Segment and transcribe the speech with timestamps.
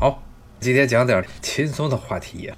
[0.00, 0.22] 好，
[0.60, 2.50] 今天讲点轻松的话题，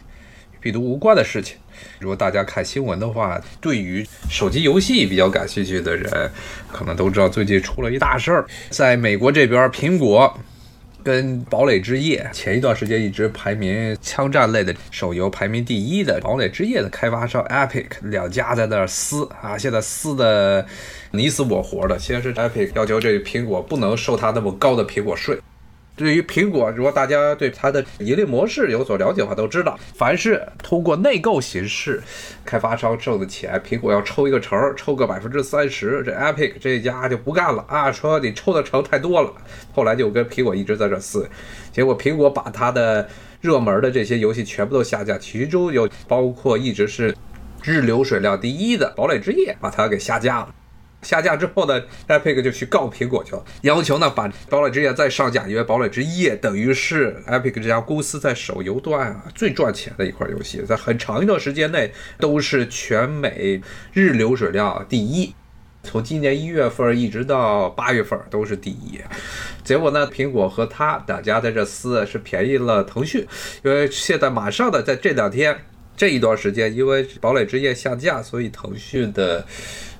[0.53, 1.57] 与病毒无关的事情。
[1.99, 6.31] 如果大家看新闻的话，对于手机游戏比较感兴趣的人，
[6.73, 8.47] 可能都知道最近出了一大事儿。
[8.71, 10.39] 在美国这边，苹果
[11.03, 20.65] 跟堡垒之夜前一段时间一直排名枪战类的手游排名第一的堡垒之夜的开发商 Epic 两家在那儿撕啊，现在撕的
[21.11, 21.99] 你死我活的。
[21.99, 25.37] 先是 Epic 要求这苹果不能收他那么高的苹果税。
[25.95, 32.03] 对于苹果，如果大家对它的盈利模式有所了解的话，都知道，凡是通过内购形式，
[32.45, 36.03] 开发商挣的钱，苹果要抽一个成，抽个百分之三十。
[36.05, 39.33] 这 Epic 这家就不干了啊，说你抽的成太多了。
[39.73, 41.29] 后来就跟苹果一直在这撕，
[41.71, 43.07] 结果苹果把它的
[43.41, 47.15] 热门的这些游戏全部都下架，其中有包括一直是
[47.63, 50.49] 日流水量第一的《堡垒之夜》，把它给下架了。
[51.03, 63.61] 下架之后呢，Epic 就去告苹果去了，要求呢把《堡垒之夜》再上架，因为《堡垒之夜》等于是 Epic 这家公司在手游端啊最赚钱的一款游戏，在很长一段时间内都是全美
[63.93, 65.35] 日流水量第一，
[65.83, 69.01] 从今年一月份一直到八月份都是第一。
[69.65, 73.27] 结果呢，苹果和他两家在这撕，是便宜了腾讯，
[73.65, 75.57] 因为现在马上的在这两天
[75.97, 79.45] 这一段时间，因为《堡垒之夜》下架，所以腾讯的。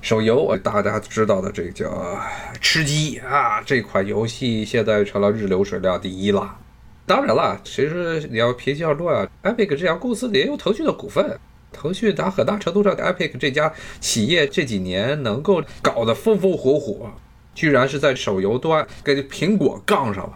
[0.03, 2.19] 手游，大家知道的这个叫
[2.59, 6.57] 吃鸡啊，这款游戏现在成了日流水量第一了。
[7.05, 11.39] 当然了，其实你要平心而论啊，Epic 这家公司也有腾讯的股份，
[11.71, 13.71] 腾讯打很大程度上，Epic 这家
[14.01, 17.09] 企业这几年能够搞得风风火火，
[17.55, 20.33] 居然是在手游端跟苹果杠上了。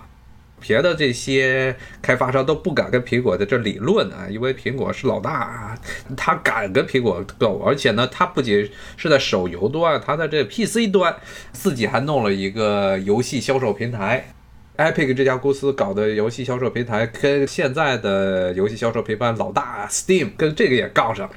[0.59, 5.77] 别的这些开发商都不敢跟苹果在这理论啊，因为苹果是老大，
[6.15, 11.15] 他敢跟苹果斗，而且呢，他不仅是在手游端，他在这 PC 端
[11.51, 14.33] 自己还弄了一个游戏销售平台
[14.77, 21.35] ，Epic 这家公司搞的游戏销售平台跟现在的游戏销售平台老大 Steam 跟这个也杠上了。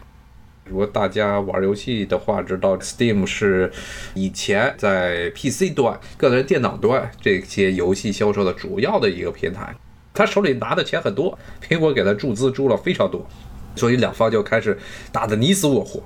[0.70, 3.70] 如果大家玩游戏的话，知道 Steam 是
[4.14, 9.74] 以前在 PC 端、个人电脑端这些游戏销售的主要的一个平台。
[10.14, 13.26] 他手里拿的钱很多，苹果给他注资注了非常多，
[13.74, 14.78] 所以两方就开始
[15.10, 16.00] 打得你死我活。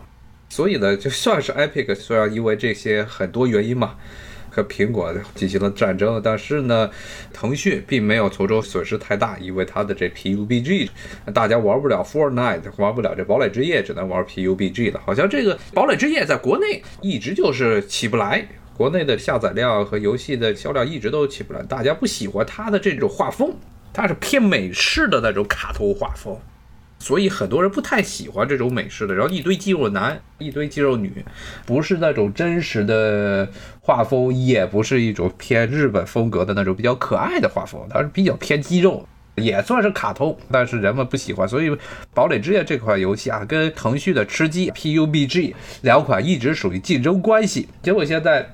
[0.48, 3.96] 所以呢，就算是 Epic，虽然因为这些很多原因嘛。
[4.54, 6.88] 和苹果进行了战争，但是呢，
[7.32, 10.88] 腾讯并没有从中损失太大，因为它的这 PUBG，
[11.34, 15.00] 大家玩不了 Fortnite，玩不了这堡垒之夜，只能玩 PUBG 了。
[15.04, 23.56] 好像这个堡垒之夜在国内一直就是起不来，国内的下载量和游戏的销量一直都起不来，大家不喜欢它的这种画风，
[23.93, 26.38] 它是偏美式的那种卡通画风。
[26.99, 31.12] 所以很多人不太喜欢这种美式的，然后一堆肌肉男，一堆肌肉女，
[31.66, 33.47] 不是那种真实的
[33.81, 41.47] 画风，也不是一种偏日本风格的那种比较可爱的画风，它是比较偏肌肉，也算是卡通，但是人们不喜欢。
[41.47, 41.69] 所以
[42.15, 47.69] 《堡垒之夜》这款游戏啊，跟腾讯的吃鸡 PUBG 两款一直属于竞争关系。
[47.82, 48.43] 结果现在《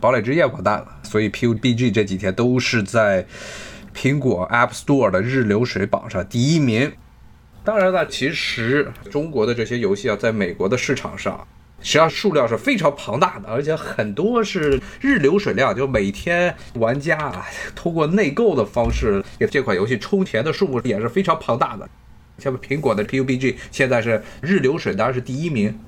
[0.00, 3.24] 堡垒之夜》完蛋了，所以 PUBG 这几天都是在
[3.94, 6.90] 苹果 App Store 的日流水榜上第一名。
[7.64, 11.46] 当然了，其实中国的这些游戏啊，在美国的市场上，
[11.80, 21.88] 实际上数量是非常庞大的，而且很多是日流水量，就每天玩家啊通过内购的方式给这款游戏充钱的数目也是非常庞大的。
[22.36, 25.78] 像苹果的 PUBG 现在是日流水当然是第一名，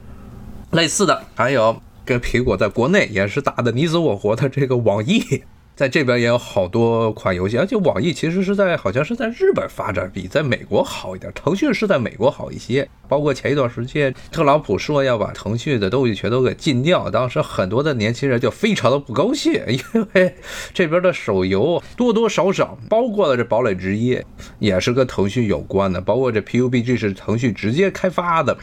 [0.71, 5.43] 类似的还有跟苹果在国内也是打的你死我活的这个网易。
[5.77, 12.89] 在这边也有好多款游戏，而且网易其实是在好像是在日本发展比在美国好一点，腾讯是在美国好一些。
[13.07, 20.35] 包括前一段时间特朗普说要把腾讯的东西全都给禁掉，当时很多的年轻人就非常的不高兴， 因为
[20.73, 24.25] 这边的手游多多少少，包括了这堡垒之夜
[24.59, 28.57] 也是跟腾讯有关的，包括这 PUBG 是腾讯直接开发的。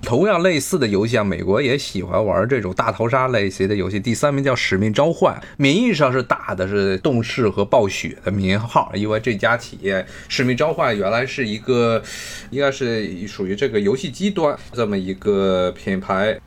[0.00, 3.98] 同样类似的游戏啊，美国也喜欢玩这种大逃杀类型的游戏。
[3.98, 12.02] 第三名叫《使命召唤》，名义上是打的是动视和暴雪的名号，因为这家企业《使命召唤》原来是一个，
[12.50, 16.38] 应该是属于这个游戏机端这么一个品牌，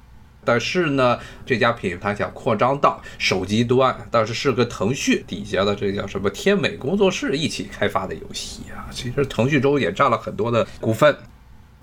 [0.43, 8.87] 但是呢，这家品牌想扩张到手机端，但是是跟腾讯底下的这叫什么天美工作室一起开发的游戏啊。
[8.91, 11.15] 其实腾讯中也占了很多的股份。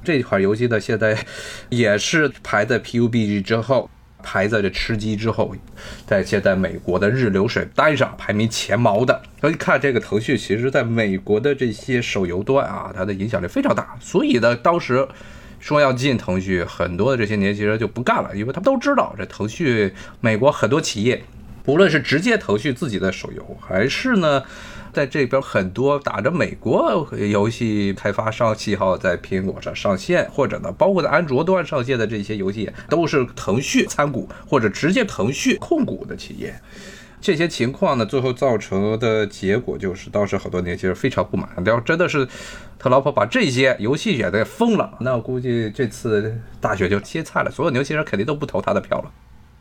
[0.05, 1.19] 这款游戏呢，现在
[1.69, 3.91] 也是排在 PUBG 之后，
[4.23, 5.55] 排在这吃鸡之后，
[6.07, 9.21] 在现在美国的日流水单上排名前茅的。
[9.41, 13.97] 所以看这个腾讯，其实在美国的这些手游端啊，它的影响力非常大。
[14.01, 15.07] 所以呢，当时
[15.61, 21.23] 说要进腾讯，很多的这些年轻人就不干了，因为他们都知道这腾讯美国很多企业，
[21.65, 24.43] 不论是直接腾讯自己的手游，还是呢。
[24.93, 36.55] 在这边很多打着美国游戏开发商旗号在苹果上上线，或者呢，包括在安卓端上线的这些游戏，都是腾讯参股或者直接腾讯控股的企业。
[37.21, 41.49] 这些情况呢，最后造成的结果就是，当时很多年轻人非常不满。
[41.67, 42.25] 要真的是
[42.79, 49.11] 特朗普把这些游戏也给封了，那我估计这次大选就歇菜了，所有年轻人肯定都不投他的票了。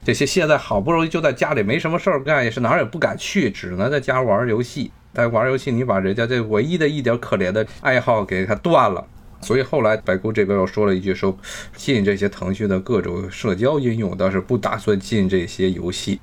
[0.08, 4.90] 这些现在好不容易就在家里没什么事儿干，也是哪儿也不敢去，只能在家玩游戏。
[5.12, 9.06] 但玩游戏，你把人家这唯一的一点可怜的爱好给他断了。
[9.42, 11.38] 所以后来白宫这边又说了一句，说
[11.76, 16.22] 进这些腾讯的各种社交应用，倒是不打算进这些游戏。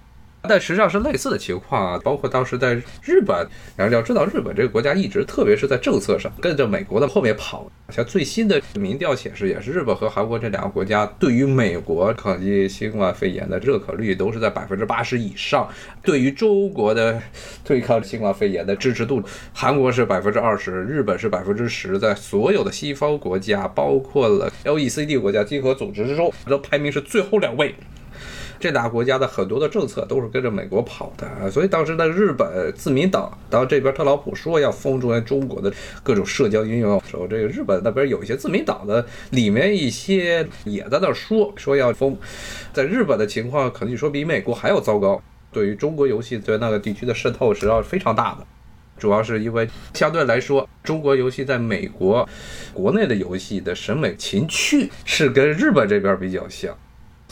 [0.49, 3.47] 但实际上是类似的情况啊，包括当时在日本，
[3.77, 7.71] 然后要知道日本这个国家一直，特别是在政策上跟着美国的后面跑。
[7.91, 15.69] 像最新的民调显示，也是日本和韩国这两个国家对于美国抗击新冠肺炎的认可率都是在百分之八十以上。
[16.03, 17.21] 对于中国的
[17.63, 27.75] 对抗新冠肺炎的支持度，韩国是百分之二十，日本是百分之十，在所有的西方国家，包括了 OECD 国家经合组织之中，都排名是最后两位。
[28.59, 35.73] 这俩国家的很多的政策都是跟着美国跑的，所以当时的日本自民党，当这边特朗普说要封住中国的
[36.03, 42.17] 各种社交应用的时候，这个日本那边有一些自民党的里面一些也在那说说要封，
[42.73, 45.23] 在日本的情况可能说比美国还要糟糕，
[45.53, 48.47] 对于中国游戏在那个地区的渗透实际上是非常大的，
[48.99, 52.27] 主要是因为相对来说，中国游戏在美国
[52.73, 56.77] 国内的游戏的审美情趣是跟日本这边比较像。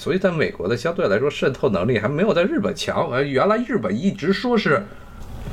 [0.03, 3.09] 所以，在美国的相对来说渗透能力还没有在日本强。
[3.09, 4.83] 而原来日本一直说是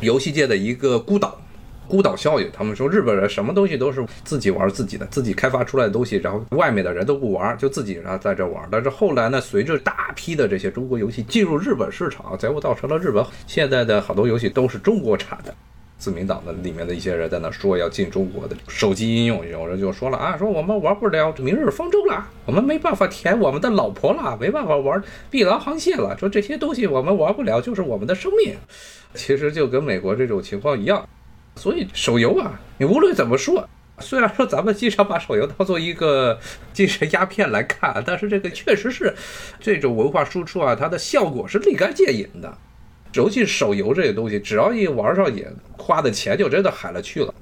[0.01, 1.39] 游戏界的一个孤岛，
[1.87, 2.49] 孤岛效应。
[2.51, 8.67] 他们说日本人什么东西都是自己玩自己的，自己开发出来的东西，然后外面的人都不玩，就自己然后在这玩。
[8.71, 15.53] 但是后来呢，随着大批的这些中国游戏进入日本市场，结果造成了日本现在的好多游戏都是中国产的。
[15.99, 24.97] 自民党的里面的一些人在那说要进中国的手机应用，有人就说了啊，说我们玩不了《明日方舟》了，我们没办法舔我们的老婆了，没办法玩
[25.29, 28.55] 《碧蓝航线》了，说这些东西我们玩不了，就是我们的生命。
[29.13, 31.05] 其实就跟美国这种情况一样，
[31.57, 33.67] 所以手游啊，你无论怎么说，
[33.99, 36.39] 虽然说咱们经常把手游当做一个
[36.71, 39.13] 精神鸦片来看，但是这个确实是
[39.59, 42.57] 这种文化输出啊，它的效果是立竿见影的。
[43.13, 45.45] 尤其是手游这些东西，只要一玩上瘾，
[45.77, 47.33] 花的钱就真的海了去了。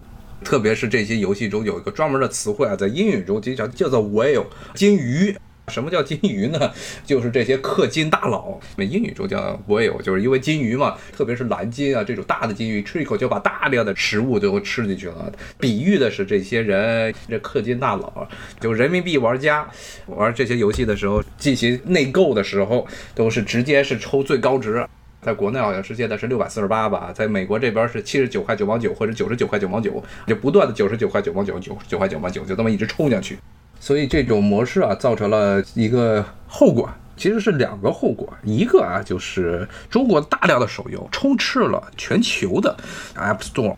[0.43, 5.35] 特别是这些游戏中有一个专门的词汇啊，在英语中经常叫做 whale 金鱼。
[5.69, 6.71] 什么叫金鱼呢？
[7.05, 8.57] 就是这些氪金大佬。
[8.77, 15.29] 那英语中叫 whale，就是因为金鱼嘛，特别是蓝金啊这种大的金鱼，吃一口就把大量的食物都吃进去了。
[15.59, 18.25] 比喻的是这些人，这氪金大佬，
[18.61, 19.69] 就人民币玩家
[20.05, 24.87] 玩这些游戏的时候，进行内购的时候，都是直接是抽最高值。
[25.27, 33.37] 在国内好像是现在是六百四十八吧，在美国这边是七十九块九毛九或者九十九块九毛九，就不断的九十九块九毛九、九十九块九毛九，就这么一直冲下去。
[33.77, 38.33] 所以这种模式啊，造成了一个后果，其实是两个后果。
[38.41, 42.77] 一个啊，就是中国大量的手游充斥了全球的
[43.17, 43.75] App Store。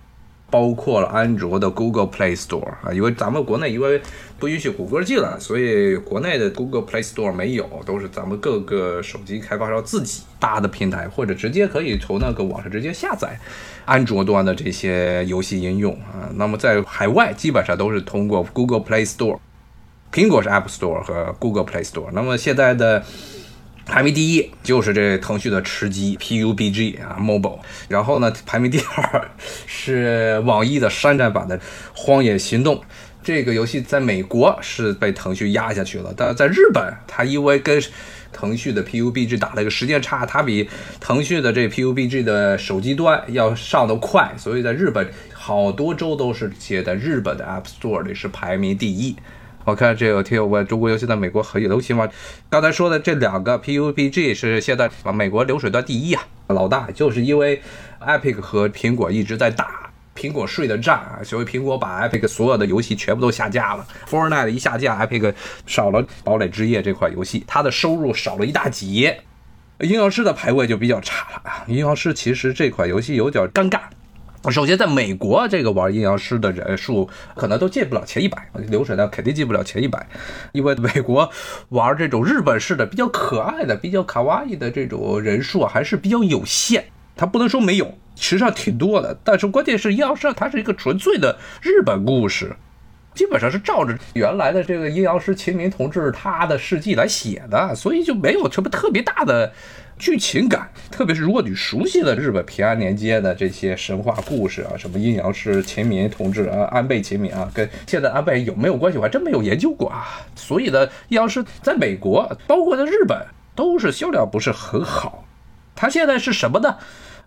[0.50, 4.02] 包括了安卓的 Google Play Store 啊，因为咱们国内因为
[4.38, 13.40] 不允许谷歌进来，所以国内的 Google Play Store 没有，都是咱们各个手机开发商自己搭的平台，或者直接可以从那个网上直接下载
[13.86, 16.30] 安卓端的这些游戏应用啊。
[16.36, 19.40] 那么在海外基本上都是通过 Google Play Store，
[20.12, 22.10] 苹果是 App Store 和 Google Play Store。
[22.12, 23.04] 那么现在的。
[23.90, 27.60] 排名第一就是这腾讯的吃鸡 PUBG 啊，Mobile。
[27.88, 29.30] 然后呢，排名第二
[29.66, 31.58] 是网易的山寨版的
[31.96, 32.76] 《荒野行动》。
[33.22, 37.82] 这个游戏在美国是被腾讯压下去了，但在日本，它因为跟
[38.32, 40.70] 腾讯的 PUBG 打了一个时间差，它比
[41.02, 49.16] 腾讯的这 PUBG 的手机端要上得快，所以在日本好多周都是写在日本的 App Store 里是排名第一。
[49.70, 52.10] 我看这有听友问中国游戏在美国很流行吗？
[52.50, 57.62] 刚才说的这两个 PUBG 是现在美国流水端第一啊，老大就是因为
[58.02, 63.86] Epic 和苹果一直在打苹果税的战，所以苹果把 Epic 所有的游戏全部都下架了。
[64.10, 65.36] Fortnite 一下架，Epic
[65.68, 69.22] 少了堡垒之夜这款游戏，它的收入少了一大截。
[69.82, 73.82] 阴阳师的排位就比较差了啊，阴阳师其实这款游戏有点尴尬。
[74.50, 80.08] 首先，在美国，这个玩阴阳师的人数可能都进不了前一百，流水量肯定进不了前一百，
[80.54, 81.30] 因为美国
[81.70, 86.86] 玩这种日本式的比较可爱的、比较卡哇伊的这种人数还是比较有限。
[87.16, 89.20] 它不能说没有，实际上挺多的。
[89.26, 92.56] 但是关键是阴阳师它是一个纯粹的日本故事，
[93.14, 99.52] 基本上是照着原来的这个阴阳师秦明同志他的事迹来写的，所以就没有什么特别大的。
[100.00, 110.26] 剧情感，特别是如果你熟悉了日本平安年间的这些神话故事啊，什么阴阳师秦明同志啊，安倍秦明啊，跟现在安倍有没有关系，我还真没有研究过啊。
[110.36, 115.26] 所以呢，阴阳师在美国，包括在日本，都是销量不是很好。
[115.76, 116.78] 它现在是什么呢？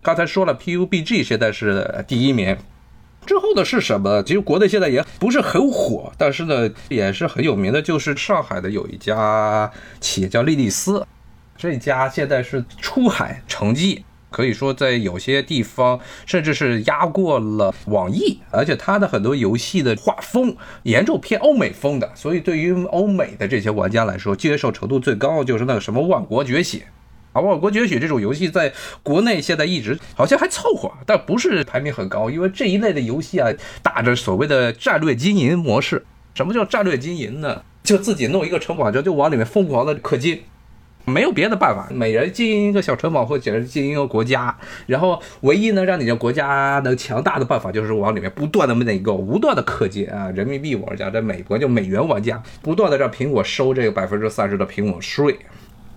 [0.00, 2.56] 刚才说了，PUBG 现在是第一名。
[3.24, 4.20] 之后的是什么？
[4.24, 11.06] 其实国内现在也不是很火，但是呢，也是很有名的，就是上海的有一家企业叫莉莉丝，
[11.62, 26.80] 这家现在是出海成绩，可以说在有些地方甚至是压过了网易，而且它的很多游戏的画风严重偏欧美风的，所以对于欧美的这些玩家来说，接受程度最高就是那个什么《万国觉醒》。
[27.32, 28.72] 啊，《万国崛起》这种游戏在
[29.04, 33.48] 国内现在一直好像还凑合，但不是排名很高，因为这一类的游戏啊，
[33.84, 36.04] 打着所谓的战略经营模式。
[36.34, 37.62] 什么叫战略经营呢？
[37.84, 40.42] 就自己弄一个城堡，就就往里面疯狂的氪金，
[41.04, 41.88] 没有别的办法。
[41.90, 44.56] 每人经营一个小城堡，或者经营一个国家，
[44.86, 50.30] 然后唯一能让你的国家能强大的办法，就是往里面不断的那个不断的氪金啊！
[50.34, 55.36] 人民币玩家在美国就美元玩家，不断的让苹果收这个百分之三十的苹果税。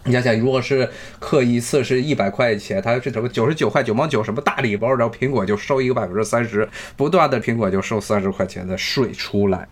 [0.08, 0.88] 你想想，如果是
[1.20, 9.68] 氪一次是一百块钱，它是什么九十九块九毛九什么大礼包，然后苹果就收一个百分之三十，不断的苹果就收三十块钱的税出来。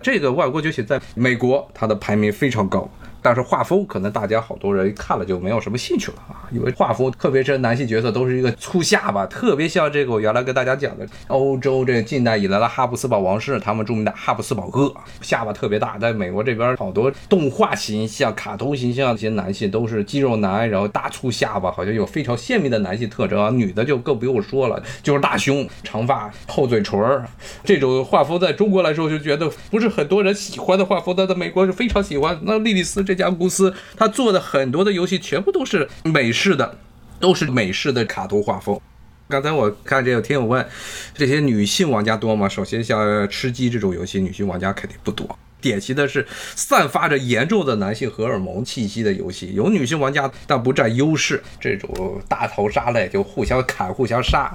[0.00, 2.90] 这个外国崛起在美国，它的排名非常高。
[3.24, 15.96] 但是画风可能大家好多人看了就没有什么兴趣了啊，因为画风特别是男性角色都是一个粗下巴，特别像这个我原来跟大家讲的欧洲这近代以来的哈布斯堡王室，他们著名的哈布斯堡哥，下巴特别大。
[15.96, 23.48] 在美国这边好多动画形象、卡通形象这些男性都是肌肉男，然后大粗下巴，好像有非常鲜明的男性特征啊。
[23.48, 27.26] 女的就更不用说了，就是大胸、长发、厚嘴唇儿，
[27.64, 32.38] 这种画风在中国来说就觉得不是很多人喜欢的画风，但在美国是非常喜欢。
[32.42, 33.13] 那莉莉丝这。
[33.14, 36.78] 这家公司他做的很多的游戏全部都是美式的，
[37.20, 38.78] 都是美式的卡通画风。
[39.28, 40.66] 刚才我看这个听友问，
[41.14, 42.48] 这些女性玩家多吗？
[42.48, 45.38] 首先像吃鸡这种游戏，女性玩家肯定不多。
[45.60, 51.42] 典型的是散发着严重的男性荷尔蒙气息的游戏，有女性玩家但不占优势。
[51.58, 54.54] 这种大逃杀类就互相砍、互相杀。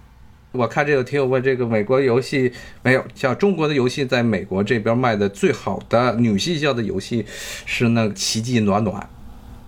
[0.51, 2.51] 我看这个听友问，这个美国游戏
[2.81, 7.23] 没有像中国的游戏，在美国这边卖的最好的女性向的游戏
[7.67, 9.07] 是那奇迹暖暖，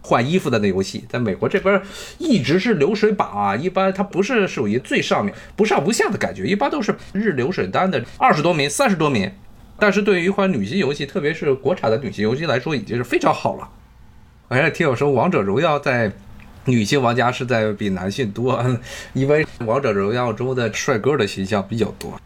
[0.02, 1.80] 换衣服的那游戏，在美国这边
[2.18, 9.32] 一直是流水榜啊，一般它不是属于最上面，不上不下的感觉，一般都是日流水单的二十多名、三十多名。
[9.78, 13.70] 但是对于一款女性游戏，特别是国产的女性游戏来说，已经是非常好了。
[14.48, 16.12] 我还听友说，王者荣耀在。
[16.66, 18.64] 女性玩家是在比男性多，
[19.14, 22.20] 因为王者荣耀中的帅哥的形象比较多。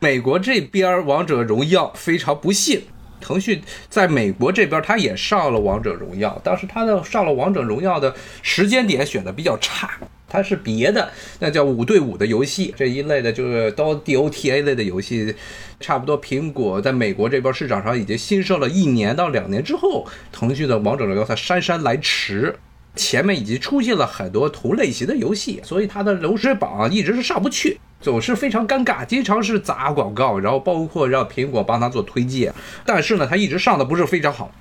[0.00, 2.82] 美国这边王者荣耀非常不幸，
[3.20, 9.90] 腾讯在美国这边他也上了王者荣耀，但是他的上了王者荣耀的时间点选的比较差，
[10.26, 11.08] 它是别的
[11.38, 15.32] 那叫五对五的游戏这一类的，就是都 DOTA 类的游戏，
[15.78, 22.56] 差不多苹果在美国这边市场上已经兴盛了一年到两年之后，腾讯的王者荣耀才姗姗来迟。
[22.94, 32.52] 前面已经出现了很多同类型的游戏，所以它的流水榜一直是上不去，总是非常尴尬，经常是砸广告，然后包括让苹果帮他做推荐，
[32.84, 34.52] 但是呢，它一直上的不是非常好，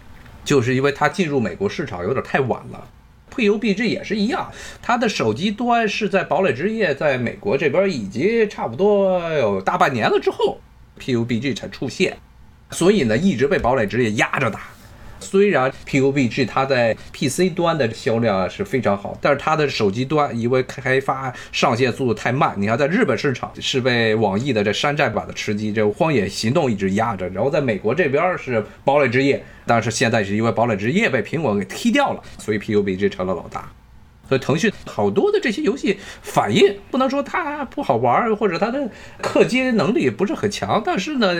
[0.45, 2.87] 就是因为它进入美国市场有点太晚了。
[3.35, 10.59] PUBG 也是一样，它的手机端是在堡垒之夜在美国这边已经差不多有大半年了之后
[10.99, 12.17] ，PUBG 才出现，
[12.71, 14.61] 所以呢，一直被堡垒之夜压着打。
[15.21, 33.71] 虽然 PUBG 它在 PC 端的销量是非常好，但是它的手机端因为开发上线速度太慢，你看在日本市场是被网易的这山寨版的吃鸡，这荒野行动一直压着，然后在美国这边是堡垒之夜，但是现在是因为堡垒之夜被苹果给踢掉了，所以 PUBG 成了老大。
[34.27, 38.89] 所以腾讯好多的这些游戏反应不能说它不好玩，或者它的
[39.21, 41.35] 氪金能力不是很强，但是呢，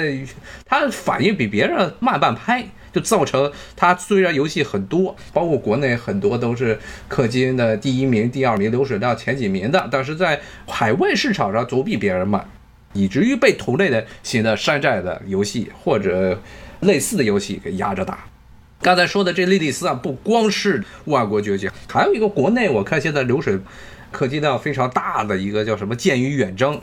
[0.65, 2.67] 它反应比别人慢半拍。
[2.93, 6.79] 就造成它虽然游戏很多，包括国内很多都是
[7.10, 12.50] 氪金的第一名、第二名、流水量前几名的，但是在海外市场上总比别人慢，
[12.93, 16.41] 以至于被同类的新的山寨的游戏或者
[16.81, 18.25] 类似的游戏给压着打。
[18.81, 23.60] 刚才说的这莉莉丝啊，不光是万国崛起，还有一个国内我看现在流水
[24.12, 26.75] 氪金量非常大的一个叫什么《剑与远征》，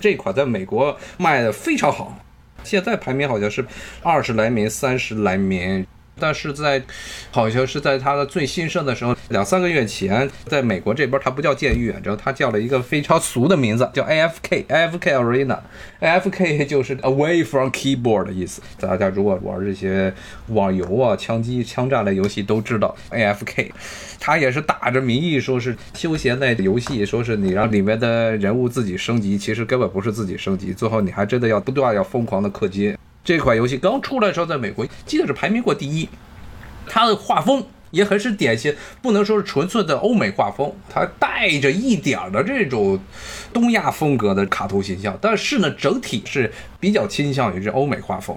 [0.00, 2.18] 这款在美国卖的非常好。
[2.64, 3.64] 现在排名好像是
[4.02, 5.86] 二十来名、三十来名，
[6.18, 6.82] 但是在
[7.30, 18.60] 好像是在他的最兴盛的时候，两三个月前，在美国这边他不叫剑域远征，他叫了一个非常俗的名字， 叫 AFK，AFK Arena，AFK 就是 Away from Keyboard 的意思。
[18.80, 20.12] 大家如果玩这些
[20.48, 23.70] 网游啊、枪击枪战类游戏都知道 AFK，
[24.18, 32.96] 他也是打着名义说是休闲类游戏，说是你让里面的人物自己升级，其实根本不是自己升级，最后你还真的要不断要疯狂的氪金。
[33.28, 36.08] 这款游戏刚出来的时候，在美国记得是排名过第一。
[36.86, 42.98] 它的画风也很是典型，不能说是纯粹的欧美画风，它带着一点的这种
[43.52, 48.34] 东亚风格的卡通形象，但是呢，整体是比较倾向于这欧美画风。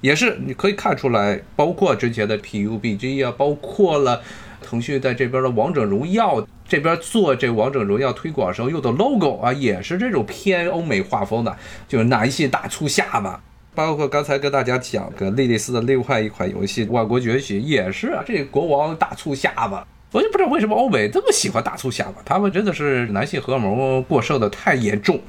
[0.00, 4.20] 也是你可以看出来，包括之前的 PUBG 啊，包括了
[4.60, 11.56] 腾讯在这边的王者荣耀这边做这王者荣耀推广时候用的 logo 啊，也是这种偏欧美画风的，
[11.86, 13.40] 就是男性大粗下巴。
[13.76, 25.20] 包括刚才跟大家讲个莉莉丝的另外一款游戏《万国崛起》，也是啊，这国王大粗下巴，我就不知道为什么欧美这么喜欢大粗下巴，他们真的是男性荷尔蒙过剩的太严重。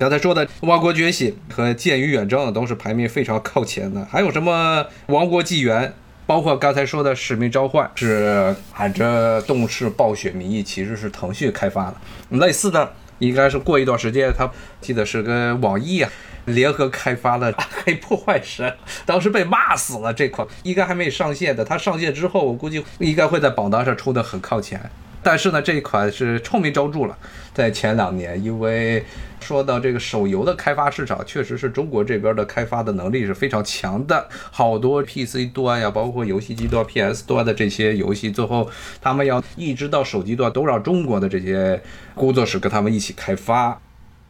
[0.00, 5.88] 刚才说的《万国崛起》和《剑与远征》都是排名非常靠前的，还有什么《王国纪元》，
[6.26, 11.96] 包括刚才说的《使命召唤》，是喊着动视暴雪名义，其实是腾讯开发的。
[12.38, 14.50] 类似的，应该是过一段时间，他
[14.80, 16.10] 记得是跟网易啊。
[16.54, 18.68] 联合开发的《暗黑破坏神》，
[19.06, 20.12] 当时被骂死了。
[20.12, 24.80] 这款应该还没上线的，它上线之后，我估计应该会在榜单上冲得很靠前。
[25.22, 27.14] 但是呢，这一款是臭名昭著了，
[27.52, 29.04] 在前两年，因为
[29.38, 38.70] 说到这个手游的开发市场，确实是中国这边的开发的能力是非常强的，好多 PC 端呀，包括游戏机端、PS 端的这些游戏，最后
[39.02, 41.82] 他们要一直到手机端，都让中国的这些
[42.14, 43.78] 工作室跟他们一起开发。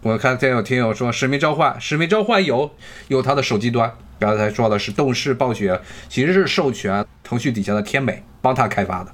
[0.02, 2.70] 我看见有听友说《使命召唤》，《使命召唤》有
[3.08, 3.92] 有它的手机端。
[4.18, 5.78] 刚才说的是动视暴雪，
[6.08, 9.12] 其实是授权腾讯底下的天美帮他开发的。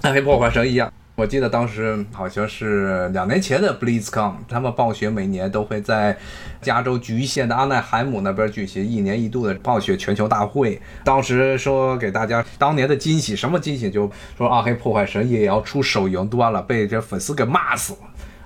[0.00, 6.16] 暗黑破坏神一样，我记得当时好像是两年前的 BlizzCon，他们暴雪每年都会在
[6.62, 10.80] 加州局县的阿奈海姆那边举行一年一度的暴雪全球大会。
[11.04, 13.90] 当时说给大家当年的惊喜，什么惊喜？
[13.90, 17.98] 就说暗黑破坏神也要出手游端了，被这粉丝给骂死了。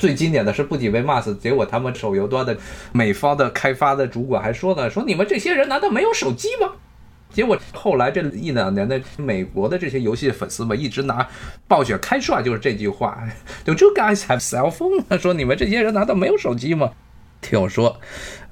[0.05, 2.55] 最经典的是，不仅被骂死，结果他们手游端的
[2.93, 6.73] 美方的开发的主管还说呢，说你们这些人难道没有手机吗？
[7.33, 11.27] 结果后来这一两年的美国的这些游戏粉丝们一直拿
[11.67, 13.19] 暴雪开涮，就是这句话，
[13.65, 16.91] 就这 guys have cell phone， 说你们这些人难道没有手机吗？
[17.41, 17.99] 听我说，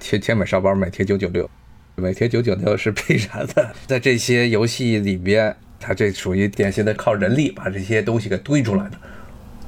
[0.00, 1.50] 天天美上班每天九九六，
[1.96, 8.92] 每天九九六是必然的， 在这些游戏里边，它这属于典型的靠人力把这些东西给堆出来的，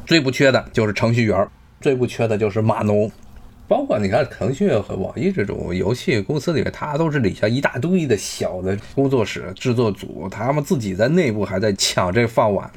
[0.07, 1.47] 最不缺的就是程序员。
[1.85, 3.12] 最不缺的就是码农，
[3.68, 12.70] 包括你看腾讯和网易这种游戏公司里面，它都是底下一大堆的小的工作室、制作组，他们自己在内部还在抢这饭碗，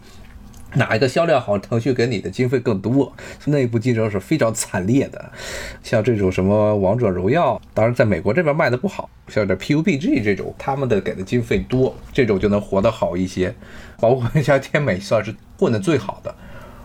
[0.74, 3.14] 哪一个销量好，腾讯给你的经费更多，
[3.46, 5.32] 内部竞争是非常惨烈的。
[5.82, 13.56] 像这种什么王者荣耀，当然在美国这边卖的不好，像这 PUBG 这种，他们的给的经费多，这种就能活得好一些。
[14.02, 16.36] 包括像天美算是混得最好的。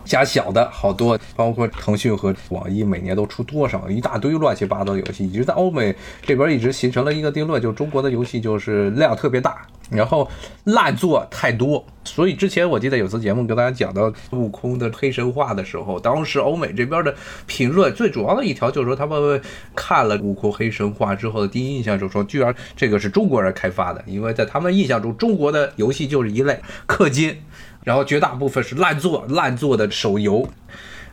[0.05, 10.29] 加小的好多，包括腾讯和网易每年都出多少一大堆乱七八糟的游戏，一直在欧美这边一直形成了一个定论，就是中国的游戏就是量特别大，然后
[10.65, 11.83] 烂作太多。
[12.05, 17.15] 所以之前我记得有次节目跟大家讲到悟空的黑神话的时候，当时欧美这边的
[17.47, 19.41] 评论最主要的一条就是说，他们
[19.73, 27.37] 看了悟空黑神话之后的第一印象就是说，居然这个是中国人开发的，因为在他们印象中，中国的游戏就是一类氪金。
[27.83, 30.47] 然后绝大部分是烂作烂作的手游，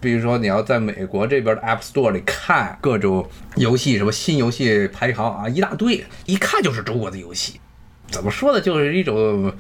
[0.01, 7.61] 比如说你要在美国这边的 App Store 里看各种游戏，什么新游戏排行啊，一大堆，一看就是中国的游戏。
[8.09, 8.61] 怎么说呢？
[8.61, 9.53] 就是一种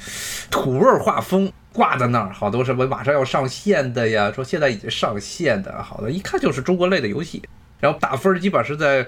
[0.50, 7.42] 土味画风挂在那儿，好多什么马上要上线的呀，说现在已经上线的，好的，一看就是中国类的游戏。
[7.78, 9.06] 然后打分基本是在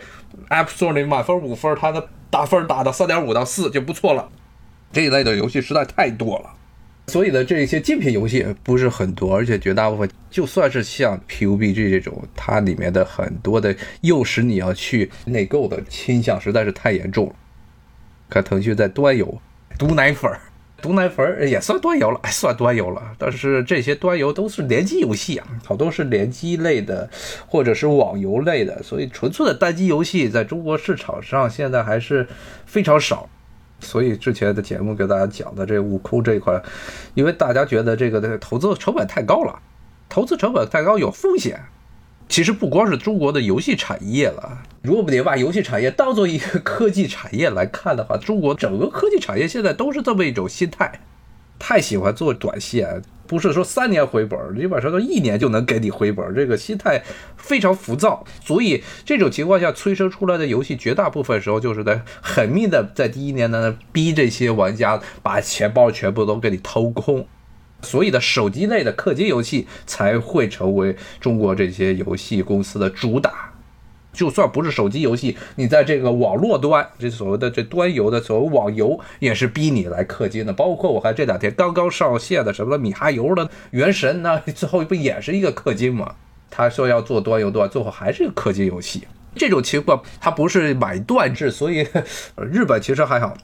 [0.49, 4.29] App Store 里满分五分，它的打分打到三点五到四就不错了。
[4.93, 6.51] 这一类的游戏实在太多了。
[7.09, 17.35] 所以呢，这一些竞品游戏不是很多，而且绝大部分就算是像 PUBG 这种，它里面的很多的诱使你要去内购的倾向实在是太严重了。
[18.31, 19.41] 看腾讯在端游
[19.77, 20.31] 毒奶粉，
[20.81, 23.03] 毒奶粉也算端游了，算端游了。
[23.19, 27.11] 但是这些端游都是联机游戏啊，好多是联机类的，
[27.47, 32.27] 或者是网游类的，所以纯粹的单机游戏在中国市场上现在还是
[32.65, 33.29] 非常少。
[33.83, 36.63] 所以之前的节目给大家讲的这悟空这一块，
[37.15, 39.59] 因为大家觉得这个的投资成本太高了，
[40.09, 41.61] 投资成本太高有风险，
[42.29, 51.01] 其实不光是中国的游戏产业了，如果你把游戏产业当做一个科技产业来看的话，中国整个科技产业现在都是这么一种心态，
[51.65, 53.01] 太喜欢做短线。
[53.25, 57.01] 不是说三年回本，基本上都一年就能给你回本，这个心态
[57.37, 67.27] 非常浮躁，所以这种情况下催生出来的游戏，绝大部分时候就是在狠命的在第一年呢逼这些玩家把钱包全部都给你掏空，
[67.81, 73.52] 所以的手机类的氪金游戏才会成为中国这些游戏公司的主打。
[74.13, 80.53] 就算不是手机游戏，你在这个网络端，这所谓的这端游的所谓网游，也是逼你来氪金的。
[80.53, 86.15] 包括我看这两天刚刚上线的什么米哈游的《原神》那，最后不也是一个氪金吗？
[86.51, 89.07] 他说要做端游端，最后还是氪金游戏。
[89.35, 91.87] 这种情况，它不是买断制，所以
[92.37, 93.35] 日本其实还好。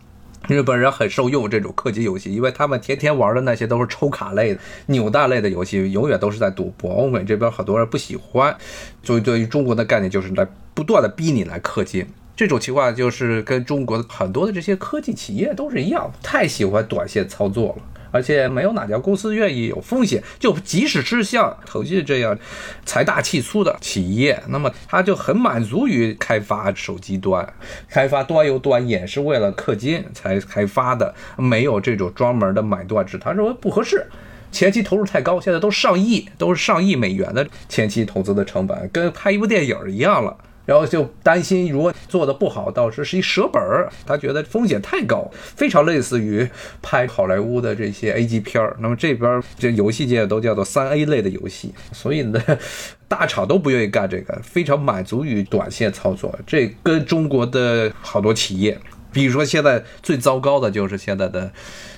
[0.49, 6.91] 日本人很受用这种氪金游戏，因为他们天天玩的那些都是抽卡类的、扭蛋类的游戏，永远都是在赌博。
[6.91, 8.57] 欧美这边很多人不喜欢，
[9.03, 12.07] 所以对于中国的概念就是来不断的逼你来氪金。
[12.35, 17.83] 这种情况就是跟中国的很多的这些科技企业都是一样，太喜欢短线操作了。
[18.11, 22.39] 而且没有哪家公司愿意有风险，就即使是像腾讯这样
[22.85, 27.47] 财大气粗的企业，那么他就很满足于开发手机端，
[27.89, 34.07] 开发端游端也是为了氪金才开发的，没有这种专门的买断制，他认为不合适，
[34.51, 40.37] 前期投入太高，现在都上亿，都是上亿美元的前期投资的成本，跟拍一部电影一样了。
[40.69, 43.91] 然后就担心，如果做的不好，到时是一折本儿。
[44.05, 46.47] 他觉得风险太高，非常类似于
[46.83, 48.77] 拍好莱坞的这些 A 级片儿。
[48.81, 52.39] 那么这边这游戏界都叫做三 A 类的游戏，所以呢，
[53.09, 56.39] 大厂都不愿意干这个，非常满足于短线操作。
[56.47, 58.79] 这跟中国的好多企业，
[59.11, 61.51] 比如说现在最糟糕的就是现在的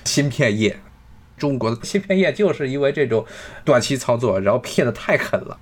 [0.05, 0.79] 芯片业，
[1.37, 3.25] 中国的芯片业就是因为这种
[3.65, 5.57] 短期操作，然后骗的太狠了。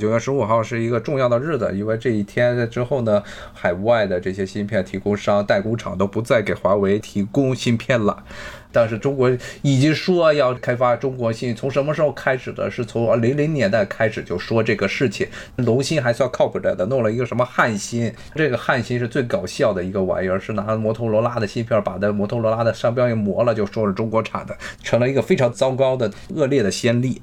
[0.00, 8.24] 九月十五号是一个重要的日子，因为这一天之后呢，海外的这些芯片提供商、代工厂都不再给华为提供芯片了。
[8.72, 9.28] 但是中国
[9.62, 12.70] 已经说要开发中国芯，从什么时候开始的？
[12.70, 15.26] 是从零零年代开始就说这个事情。
[15.56, 27.20] 龙芯还算靠谱点的，弄了一个什么汉芯，这个汉芯是最搞笑的一个玩意儿，是拿摩托罗拉的芯片把那摩托罗拉的商标一磨了，就说是中国产的，成了一个非常糟糕的、恶劣的先例。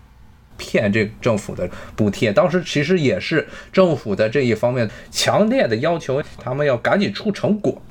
[0.57, 7.81] 骗这政府的补贴，当时其实也是政府的这一方面强烈的要求，他们要赶紧出成果。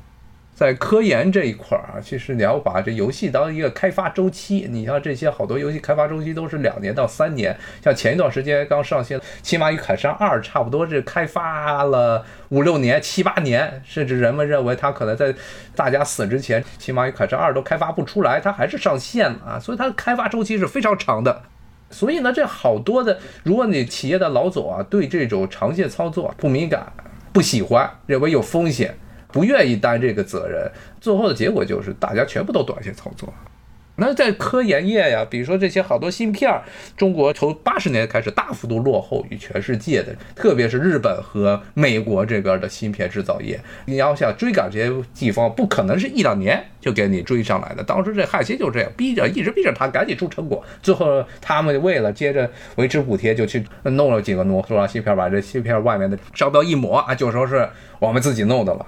[0.53, 7.55] 在科研这一块儿啊，其实你要把这游戏当一个开发周期，你像这些好多游戏开发周期都是两年到三年。
[7.83, 15.31] 像前一段时间刚上线《骑马与凯撒二》，差不多是开发了五六年、七八年，甚至人们认为它可能在
[15.75, 21.43] 大家死之前，《骑马与凯撒二》都开发不出来，它还是上线了啊，所以它的开发周期是非常长的。
[21.89, 26.91] 所以呢，这好多的，如果你企业的老总啊，对这种长线操作不敏感、
[27.31, 28.97] 不喜欢，认为有风险，
[29.31, 30.69] 不愿意担这个责任，
[30.99, 33.33] 最后的结果就是大家全部都短线操作。
[33.99, 36.61] 那在科研业呀，比如说这些好多芯片，
[36.95, 43.59] 中国从八十年开始大幅度落后于全世界的，特别是日本和美国这边的芯片制造业。
[43.85, 47.83] 你要想追赶这些地方，不可能是一两年就给你追上来的。
[47.83, 58.85] 当时这汉芯就这样，逼着一直逼着他赶紧出成果，最后他们为了接着维持补贴，就去弄了几个摩托罗拉芯片，把这芯片外面的商标一抹啊，就说是我们自己弄的了。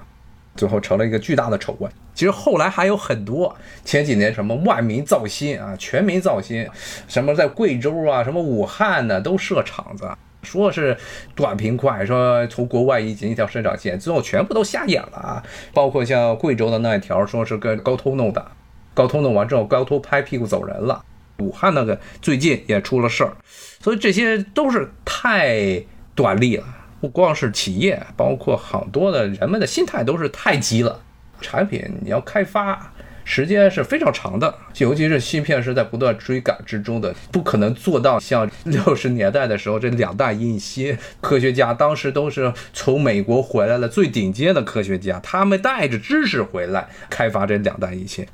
[0.60, 1.90] 最后成了一个巨大的丑闻。
[2.12, 6.68] 其实后来还有很多，前几年什么万民造芯啊，全民造芯，
[7.08, 10.06] 什么在贵州啊，什么武汉呢，都设厂子，
[10.42, 10.94] 说是
[11.34, 15.42] 短平快，说从国外引进一条生产线，最后全部都瞎眼了啊。
[15.72, 18.46] 包括像贵州的那一条，说是跟高通弄的，
[18.92, 21.02] 高通弄完之后，高通拍屁股走人了。
[21.38, 23.32] 武汉那个最近也出了事儿，
[23.80, 25.82] 所以这些都是太
[26.14, 26.64] 短利了。
[27.00, 31.00] 不光是企业，包括好多的人们的心态都是太急了。
[31.40, 32.92] 产品你要开发，
[33.24, 40.96] 时间是非常长的，尤其是芯片是在不断追赶之中的，不可能做到像 六十年代的时候这两弹一芯。
[41.22, 48.26] 科学家当时都是从美国回来的最顶尖的科学家，他们带着知识回来开发这两弹一芯。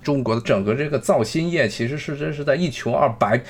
[0.00, 3.40] 中国的整个这个造芯业其实是真是在一穷二白，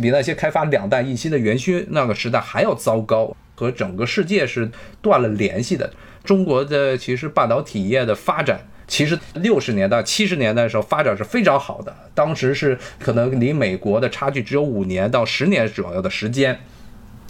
[0.00, 3.36] 比那些开发两弹一芯的元勋那个时代还要糟糕。
[3.54, 5.92] 和整个世界是断了联系的。
[6.24, 11.94] 中国的其实半导体业的发展，其实六十年代、七十年代的时候发展是非常好的。
[12.14, 16.60] 当时是可能离美国的差距只有五年到十年左右的时间。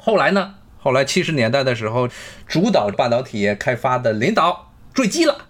[0.00, 0.54] 后来呢？
[0.78, 2.08] 后来七十年代的时候，
[2.46, 5.46] 主导半导体业开发的领导坠机了。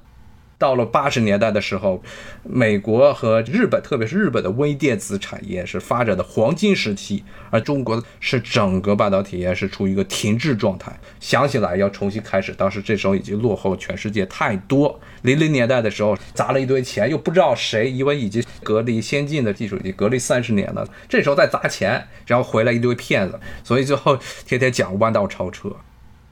[0.59, 2.03] 到了八十年代的时候，
[2.43, 10.93] 美国和日本，特别是日本的微电子产业是发展的黄金时期，而中国是整个半导体业是处于一个停滞状态。
[11.21, 14.99] 想起来要重新开始，当时这时候已经落后全世界太多。
[15.23, 25.75] 零零年代的时候砸了一堆钱，又不知道谁，因为已经隔离先进的技术已经隔离三十年了，这时候再砸钱，然后回来一堆骗子，所以最后天天讲弯道超车。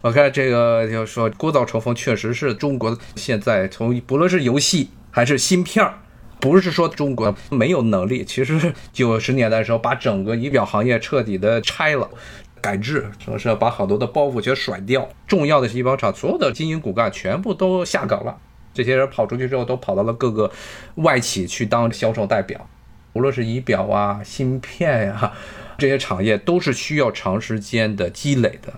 [0.02, 5.94] 我看这个就是说锅造成风，确实是中国现在从不论是游戏还是芯片儿，
[6.40, 12.10] 不是说中国没有能力，其实九十年代的时候把整个仪表行业彻底的拆了，
[12.60, 18.36] 改制，说是把好多的包袱全甩掉，重要的是仪表厂所有的经营骨干全部都下岗了，
[18.74, 20.50] 这些人跑出去之后都跑到了各个
[20.96, 22.68] 外企去当销售代表，
[23.12, 25.32] 无论是仪表啊、芯片呀
[25.78, 28.74] 这些产业都是需要长时间的积累的。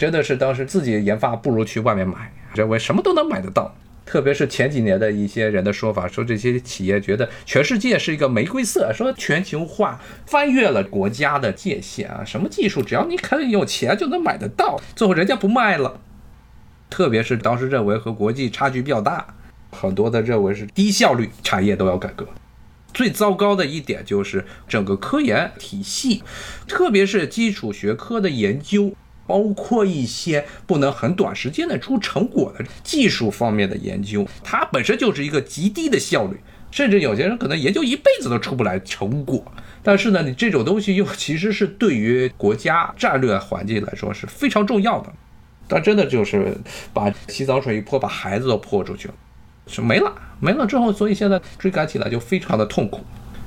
[0.00, 3.76] 真的是当时自己研发不如去外面买，认为什么都能买得到。
[4.06, 14.80] 特别是前几年的一些人的说法，说这些企业觉得全世界是一个玫瑰色，说全球化翻越了国家的界限啊，什么技术只要你肯有钱就能买得到。
[14.96, 16.00] 最后人家不卖了，
[16.88, 19.34] 特别是当时认为和国际差距比较大，
[19.70, 22.26] 很多的认为是低效率产业都要改革。
[22.94, 26.22] 最糟糕的一点就是整个科研体系，
[26.66, 28.94] 特别是基础学科的研究。
[29.30, 36.36] 包括一些不能很短时间内出成果的技术方面的研究，它本身就是一个极低的效率，
[36.72, 39.40] 甚至有些人可能研究一辈子都出不来成果。
[39.84, 45.12] 但是呢，你这种东西又其实是对于国家战略环境来说是非常重要的。
[45.68, 46.52] 但真的就是
[46.92, 49.14] 把洗澡水一泼，把孩子都泼出去了，
[49.68, 53.04] 是没了，没了之后，所以现在追赶起来就非常的痛苦。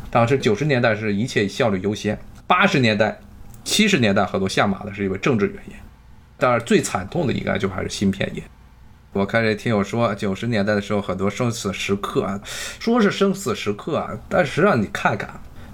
[0.09, 2.17] 当时九十年代是一切效率优先，
[2.47, 3.19] 八十年代。
[3.63, 5.73] 七十年代很多下马的是因为政治原因，
[6.37, 8.43] 当然最惨痛的应该就还是芯片业。
[9.13, 12.39] 我看这听友说，九十年代的时候很多生死时刻啊，
[12.79, 15.29] 说是生死时刻啊，但实际上你看看，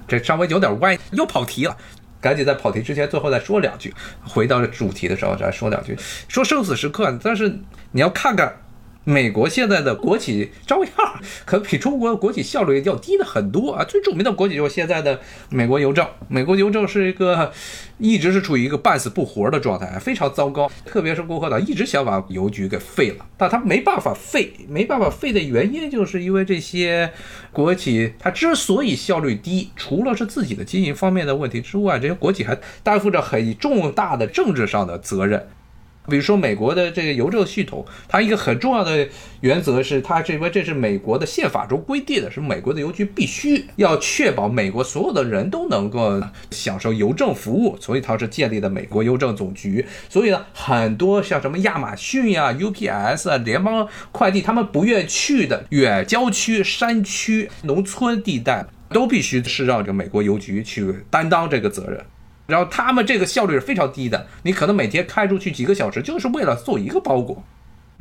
[0.08, 1.76] 这稍微有点歪，又跑题了。
[2.22, 3.94] 赶紧在跑题之前，最后再说两句。
[4.26, 5.98] 回到主题的时候再说两句，
[6.28, 7.48] 说生死时刻，但是
[7.92, 8.54] 你要看看。
[9.10, 10.94] 美国现在的国企照样，
[11.44, 13.84] 可比中国的国企效率要低的很多啊！
[13.84, 15.20] 最著名的国企就是现在的
[15.50, 16.08] 美国邮政。
[16.28, 17.52] 美国邮政是一个
[17.98, 20.72] 一直是处于一个半死不活的状态，非常糟糕。
[20.86, 27.12] 特别是共和党一直想把邮局给废了，但他没办法废，没办法废的原因就是因为这些
[27.52, 35.48] 国企它之所以效率低，除了是自己的经营方面的问题之外，这些国企还担负着很重大的政治上的责任。
[36.10, 39.08] 比如说美国的这个邮政系统，它一个很重要的
[39.42, 49.86] 原则是，它这边这是美国的宪法中规定的，是美国的邮局必须要确保美国所有的人都能够享受邮政服务，所以它是建立的美国邮政总局。
[50.10, 62.04] 所以呢，很多像什么亚马逊呀、UPS 啊、联邦快递，他们不愿去的远郊区、山区、农村地带，都必须是让这个美国邮局去担当这个责任。
[62.50, 67.44] 然后他们这个效率是非常低的，你可能每天开出去几个小时，就是为了做一个包裹。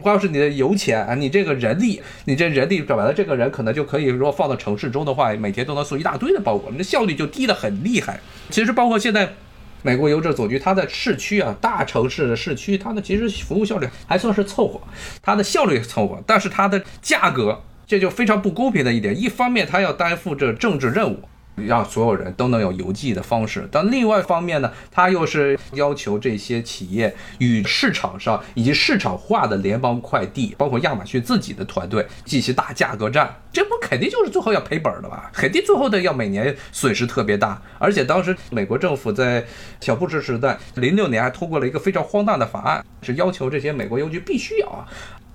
[0.00, 8.20] 光是你的油钱啊，你这个人力，你这人力找来的这个人，可能就可以如果放到城市中的话，每天都能送一大堆的包裹，你的效率就低的很厉害。
[8.48, 9.34] 其实包括现在
[9.82, 14.80] 美国邮政总局，它在市区啊，大城市的市区，它的其实服务效率还算是凑合，
[15.20, 19.20] 它的效率凑合，但是它的价格这就非常不公平的一点。
[19.20, 21.20] 一方面，它要担负着政治任务。
[21.66, 35.30] 让所有人都能有邮寄的方式，但另外一方面呢，它又是要求这些企业与市场上以及市场化的联邦快递，包括亚马逊自己的团队进行大价格战，这不肯定就是最后要赔本的吧？
[35.32, 37.60] 肯定最后的要每年损失特别大。
[37.78, 39.44] 而且当时美国政府在
[39.80, 44.86] 小布什时代，零六年还通过了一个非常荒诞的法案，是要求这些美国邮局必须要啊。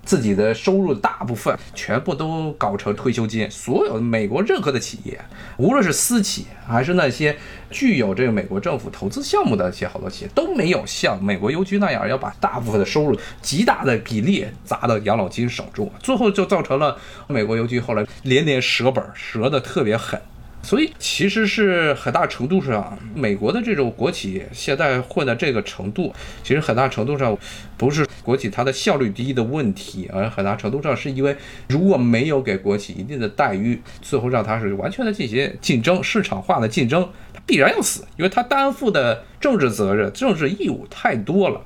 [0.06, 5.20] 自己的收入大部分全部都搞成退休金，所有美国任何的企业，
[5.58, 7.36] 无论是私企还是那些
[7.72, 20.22] 具有这个美国政府投资项目的一些好多企业，都没有像美国邮局那样要把大部分的收入极大的比例砸到养老金手中，最后就造成了美国邮局后来连连折本，折的特别狠。
[20.64, 27.38] 所以其实是很大程度上，美国的这种国企现在混到这个程度，其实很大程度上
[27.78, 31.36] 不是国企它的效率低的问题，而很大程度上是因为
[31.68, 41.62] 如果没有给国企一定的待遇，最后让它是完全的进行竞争、市场化的竞争，它必然要死，因为它担负的政治责任、政治义务太多了，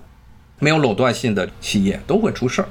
[0.58, 2.68] 没有垄断性的企业都会出事儿。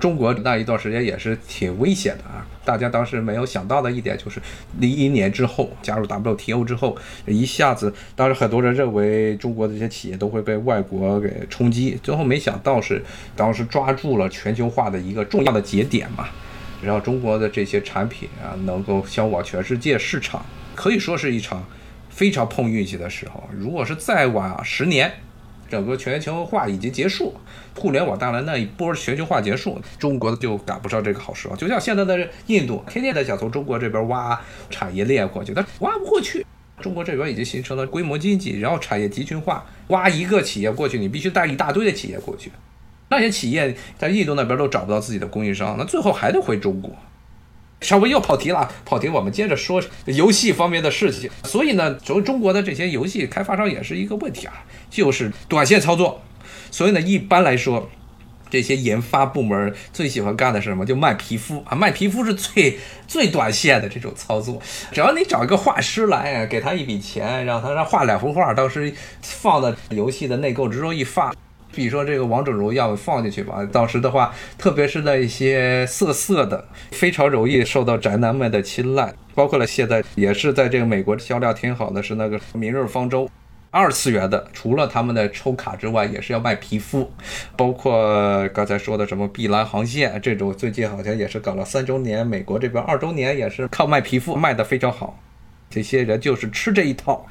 [0.00, 2.46] 中国那一段时间也是挺危险的啊！
[2.70, 4.40] 大家当时没有想到的一点就是，
[4.78, 13.02] 零一年之后加入 WTO 之后，一下子，当时很多人认为中国的这些企业都会被外国给冲击，最后没想到是
[13.34, 16.28] 当时抓住了全球化的一个重要的节点嘛。
[16.80, 21.64] 然后中国的这些产品啊能够销往全世界市场，可以说是一场
[22.08, 23.42] 非常碰运气的时候。
[23.52, 25.12] 如果是再晚十年，
[25.70, 27.32] 整个全球化已经结束，
[27.76, 31.54] 互联网带来那一波全球化结束，中国就赶不上这个好时候。
[31.54, 36.44] 就像现在的印度，天天在想从中国这边挖产业链过去，但挖不过去。
[36.80, 42.50] 中国这边已经形成了规模经济，然后产业集群化，挖一个企业过去，你必须带一大堆的企业过去。
[43.10, 46.90] 那些企业在印度那边都找不到自己的供应商，那最后还得回中国。
[47.80, 51.30] 稍微又跑题了，跑题，我们接着说游戏方面的事情。
[51.44, 56.22] 所以呢，从中国的这些游戏开发商也是一个问题啊，就是短线操作。
[56.70, 57.88] 所以呢，一般来说，
[58.50, 60.84] 这些研发部门最喜欢干的是什么？
[60.84, 64.60] 就卖皮肤啊，卖皮肤是最最短线的这种操作。
[64.92, 71.34] 只要你找一个画师来，给他一笔钱，让他让画两幅画，当时放在游戏的内购之中一发。
[71.72, 79.12] 比如说这个王者荣耀放进去吧，当时的话，特别是那一些色色的，非常容易受到宅男们的青睐。
[79.34, 83.24] 包括了现在也是在这个美国销量挺好的，是那个《明日方舟》，
[83.70, 87.10] 二次元的，除了他们的抽卡之外，也是要卖皮肤。
[87.56, 95.18] 包括刚才说的什么《碧蓝航线》这种，最近好像也是搞了三周年，美国这边二周年也是靠卖皮肤卖的非常好。
[95.70, 97.24] 这些人就是吃这一套。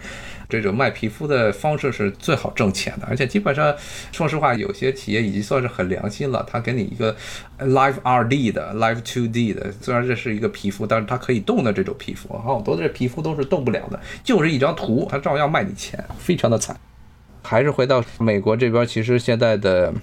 [0.52, 3.72] 这种卖皮肤的方式是最好挣钱的，而且基本上，
[4.12, 6.44] 说实话，有些企业已经算是很良心了。
[6.50, 7.16] 他给你一个
[7.60, 16.76] Live 2D 的、Live 2D 的，虽然这是一个皮肤，但是它可以动的这种皮肤，好多的这皮肤都是动不了的，就是一张图，他照样卖你钱，非常的惨。
[17.44, 19.94] 还是回到美国这边，其实现在的。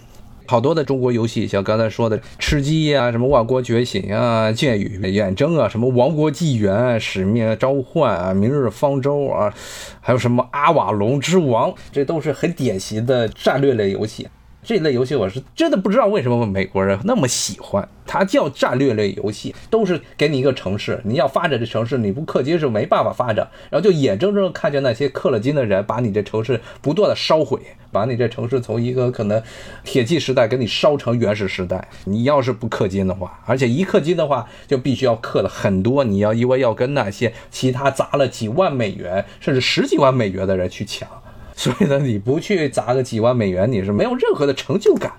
[0.47, 9.53] 好多的中国游戏，像刚才说的吃鸡呀、什么万国觉醒啊、剑与远征啊、什么王国纪元、使命召唤啊、明日方舟啊，
[10.01, 14.29] 还有什么阿瓦隆之王，这都是很典型的战略类游戏。
[14.67, 17.89] 这类游戏我是真的不知道为什么美国人那么喜欢。
[18.05, 23.49] 它叫战略类游戏，都是给你一个城市，你要发展这城市，你不氪金是没办法发展。
[23.71, 27.61] 然后就眼睁睁看着那些氪了金的人把你这城市不断的烧毁，
[27.93, 29.41] 把你这城市从一个可能
[29.85, 31.89] 铁器时代给你烧成原始时代。
[32.05, 41.09] 你要是不氪金的话，而且一氪金的话就必须要氪了很多，你要因为要跟那些其他砸了几万美元甚至十几万美元的人去抢。
[41.59, 45.11] 所以呢，你不去砸个几万美元，你是没有任何的成就感。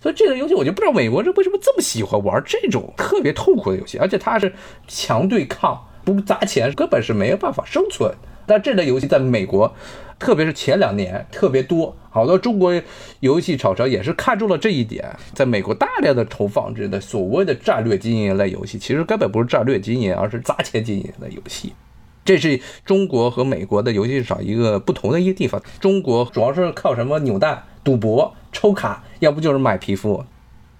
[0.00, 4.50] 所以这个游戏我就不知道美国人为什么这么喜欢玩这种特别痛苦的游戏，而且它是
[4.88, 8.10] 强对抗，不砸钱根本是没有办法生存。
[8.46, 9.72] 但这类游戏在美国，
[10.18, 12.72] 特别是前两年特别多，好多中国
[13.20, 21.74] 游戏厂商也是看中了这一点，在美国大量的投放这的所谓的战略经营类游戏，其实根本不是战略经营，而是砸钱经营的游戏。
[22.24, 25.62] 这是中国和美国的游戏市场一个不同的一个地方。
[25.80, 30.24] 中国主要是靠什么扭蛋、赌博、抽卡，要不就是买皮肤。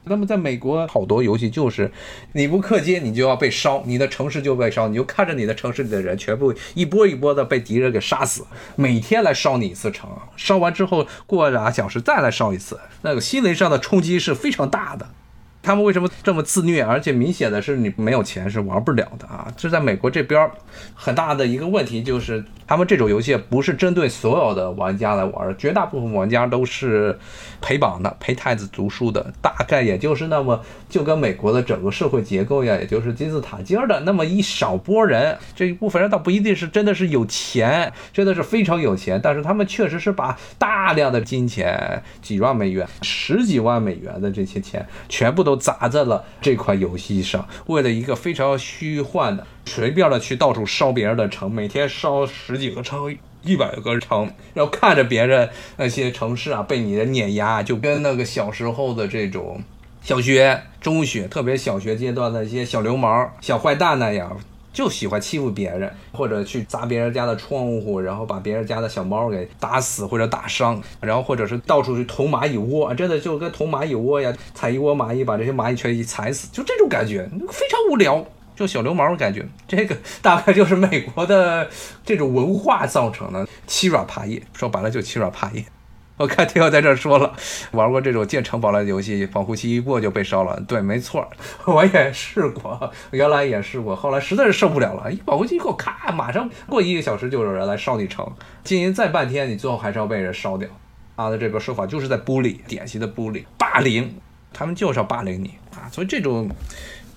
[0.05, 1.88] 那么在美国，好多游戏就是
[2.33, 15.09] 你不氪金，你就要被烧，你的城市就被烧，你就看着你的城市里的人全部一波一波的被敌人给杀死，每天来烧你一次城，烧完之后过俩小时再来烧一次，那个心灵上的冲击是非常大的。
[15.62, 16.83] 他们为什么这么自虐？
[16.83, 19.46] 而且明显的是，你没有钱是玩不了的啊！
[19.57, 20.51] 这在美国这边
[20.92, 27.16] 很大的一个问题就是，他们这种游戏不是针对所有的玩家来玩，绝大部分玩家都是
[27.61, 35.38] 陪榜的、陪太子读书的，大概也就是那么就跟美国的整个社会结构一样，也就是金字塔尖的那么一少波人。
[35.55, 45.51] 这一部分人倒不一定是真的是有钱，真的是非常有钱，但是他们确实是把大量的金钱，几万美元、十几万美元的这些钱全部都。
[45.52, 59.62] 都砸在了这款游戏上，为了一个非常虚幻的，随便的去到处烧别人的城，每天烧十几个城、一百个城，然后看着别人那些城市啊被你的碾压，就跟那个小时候的这种
[60.00, 64.34] 小学、中学，特别小学阶段的一些小流氓、小坏蛋那样。
[64.72, 78.24] 就喜欢欺负别人，或者去砸别人家的窗户，然后把别人家的小猫给打死或者打伤，然后或者是到处去捅蚂蚁窝，真的就跟捅蚂蚁窝呀，踩一窝蚂蚁，把这些蚂蚁全一踩死，就这种感觉，非常无聊，
[78.56, 79.46] 就小流氓的感觉。
[79.68, 81.68] 这个大概就是美国的
[82.04, 85.64] 这种文化造成的，欺软怕硬，说白了就欺软怕硬。
[86.18, 87.35] 我看听友在这说了，
[87.72, 90.61] 玩过这种建城堡类的游戏，保护期一过就被烧了。
[90.68, 91.27] 对，没错，
[91.66, 98.31] 我也试过，原来也试过，后来实在是受不了了，一保护期一过，咔，马上过一个小时就有人来烧你城，
[98.62, 100.68] 经营再半天，你最后还是要被人烧掉。
[101.16, 104.14] 他的这个说法就是在 bully，典型的 bully，霸凌，
[104.53, 106.51] 他们就是要霸凌你啊，所以这种。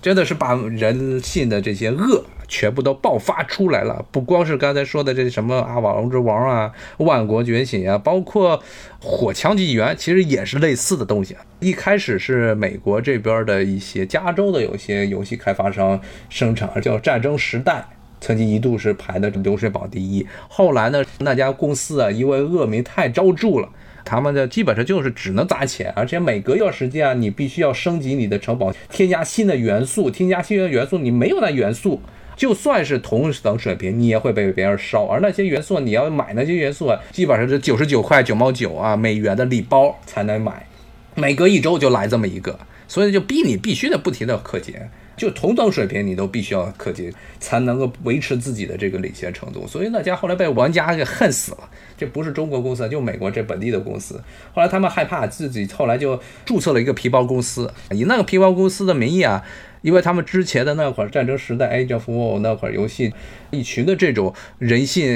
[0.02, 4.06] 真的是把人性的这些恶全部都爆发出来了。
[4.12, 8.62] 不光是刚才说的这什么阿瓦隆之王啊、万国觉醒啊，包括
[9.00, 11.36] 火枪纪元，其实也是类似的东西。
[11.60, 16.00] 一开始是美国这边的一些加州的有些游戏开发商
[16.30, 17.74] 生产，叫《战争时代》。
[18.22, 23.70] 曾经一度是排的流水榜第一，后来呢，那家公司啊，因为恶名太昭著了，
[24.04, 32.02] 他们的基本上就是只能砸钱，而且每隔一段时间啊，你必须要升级你的城堡，添加新的元素，添加新的元素，你没有那元素，
[32.36, 35.06] 就算是同等水平，你也会被别人烧。
[35.06, 40.68] 而那些元素，你要买那些元素啊，基本上是九十九块九毛九啊美元的礼包才能买，
[41.16, 44.76] 每隔一周就来这么一个，所以就逼你必须得不停的氪金。
[45.18, 47.10] 就同等水平，你都必须要氪金，
[47.40, 49.66] 才能够维持自己的这个领先程度。
[49.66, 51.70] 所以那家后来被玩家给恨死了。
[51.98, 54.22] 这不是中国公司，就美国这本地的公司。
[54.54, 59.44] 后来他们害怕自己，后来就注册了一个皮包公司，以那个皮包公司的名义啊。
[59.82, 63.14] 因为他们之前的那会儿战争时代，Age of War 那会儿游戏，
[63.52, 65.08] 一群的这种人性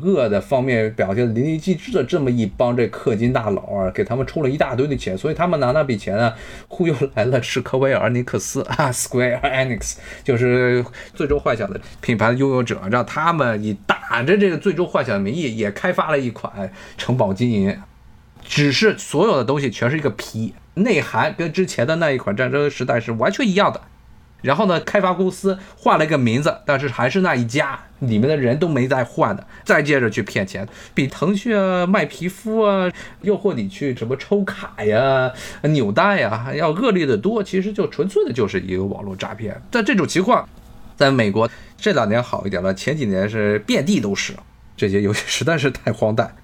[0.00, 6.34] 恶的方面表现淋漓尽致的这么一帮这氪金大佬啊，给他们出了一大堆的钱，所以他们拿那笔钱啊，
[6.66, 10.84] 忽悠来了史科威尔尼克斯啊，Square Enix，就是
[11.14, 17.78] 最终幻想的品牌的拥有者，让他们以打着这个最终幻想的名义，也开发了一一款城堡经营，
[18.42, 23.80] 只是所有的东西全是一个皮，内涵跟之前的那一款战争时代是完全一样的。
[24.42, 29.44] 然后呢，开发公司换了一个名字，但是还是那一家，里面的人都没再换的。
[29.64, 32.88] 再接着去骗钱，比腾讯啊卖皮肤啊，
[33.22, 37.42] 诱惑你去什么抽卡呀、扭蛋呀，要恶劣的多。
[37.42, 39.60] 其实就纯粹的就是一个网络诈骗。
[39.70, 40.46] 但这种情况，
[40.94, 44.34] 在美国这两年好一点了，前几年是遍地都是
[44.76, 46.36] 这些游戏，实在是太荒诞。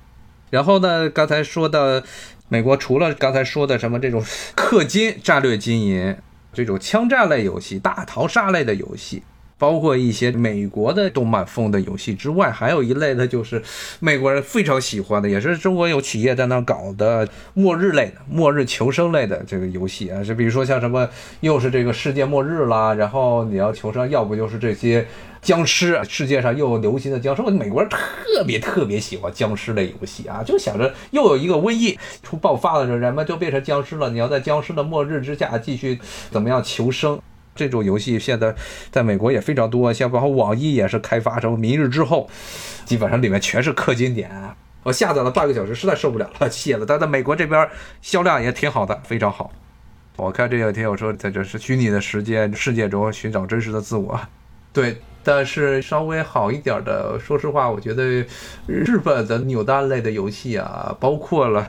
[0.51, 2.03] 然后呢，刚才说的
[2.49, 4.25] 美国除了刚才说的什么这种
[4.57, 6.17] 氪金战略经营。
[6.55, 9.23] 这种枪战类游戏、大逃杀类的游戏，
[9.57, 13.63] 包括一些美国的动漫风的游戏之外，还有一类呢，就是
[14.01, 21.09] 美国人非常喜欢的，也是中国有企业在那搞的末日类的、末日求生类的这个游戏啊，就比如说像什么，
[21.41, 25.07] 又是这个世界末日啦，然后你要求生，要不就是这些。
[25.43, 34.09] 僵尸，世界上又流行的僵尸，美国人特别特别喜欢僵尸类游戏啊，就想着又有一个瘟疫出爆发的时候，人们就变成僵尸了。
[34.09, 35.99] 你要在僵尸的末日之下继续
[36.31, 37.21] 怎么样求生？
[37.55, 38.55] 这种游戏现在
[38.91, 42.31] 在美国也非常多，像包括网易也是开发成《明日之后》，
[42.89, 44.31] 基本上里面全是氪金点。
[44.85, 46.87] 我下载了半个小时，实在受不了了，卸了。
[46.87, 47.69] 但在美国这边
[48.01, 49.51] 销量也挺好的，非常好。
[50.17, 54.19] 我看这两天我说在这是虚拟的时间世界中寻找真实的自我，
[54.73, 54.97] 对。
[55.25, 58.27] 但是稍微好一点的，说实话，我觉得
[58.67, 61.69] 日本的扭蛋类的游戏啊，包括了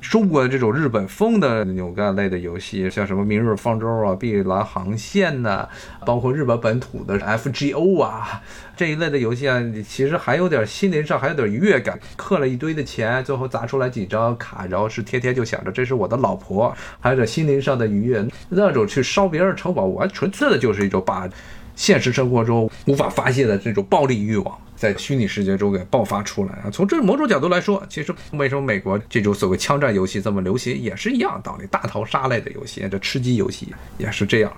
[0.00, 5.68] 中国这种日本风的扭蛋类的游戏，像什么《明日方舟》啊、《碧蓝航线》呐，
[6.06, 8.40] 包括日本本土的 FGO 啊
[8.74, 18.26] 这一类的游戏啊，其实还有点心灵上还有点愉悦感，氪了一堆的钱，最后砸出来几张卡，然后是天天就想着这是我的老婆，还有点心灵上的愉悦。
[18.48, 21.28] 那种去烧别人城堡，完纯粹的就是一种把。
[21.76, 26.70] 现实生活中无法发泄的这种暴力欲望，在虚拟世界中给爆发出来啊！
[26.72, 31.66] 从这某种角度来说，其实为什么美国这种所谓枪战游戏这么流行，也是一样道理。
[31.66, 34.52] 大逃杀类的游戏，这吃鸡游戏也是这样。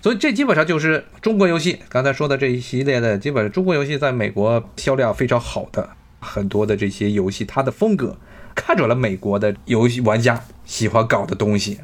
[0.00, 5.88] 所以这基本上就是中国游戏刚才说的这一系列的，基本上中国游戏在美国销量非常好的
[6.20, 8.16] 很多的这些游戏，它的风格
[8.54, 11.78] 看准了美国的游戏玩家喜欢搞的东西，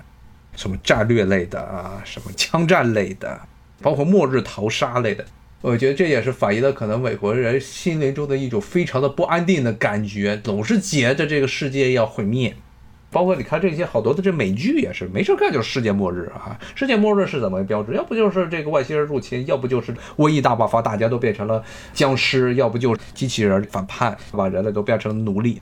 [0.56, 3.40] 什么战略类的啊，什么枪战类的。
[3.80, 5.24] 包括末日逃杀类的，
[5.60, 12.54] 我觉得这也是反映了可能美国人心灵中的一种非常的不安定的感觉，总是觉着这个世界要毁灭。
[13.10, 16.60] 包括你看这些好多的这美剧也是，没事干就世界末日啊！
[16.74, 17.94] 世界末日是怎么标志？
[17.94, 21.64] 要不就是这个外星人入侵，要不就是瘟疫大爆发，大家都变成了
[21.94, 25.58] 僵尸，要不就是机器人反叛，把人类都变成奴隶。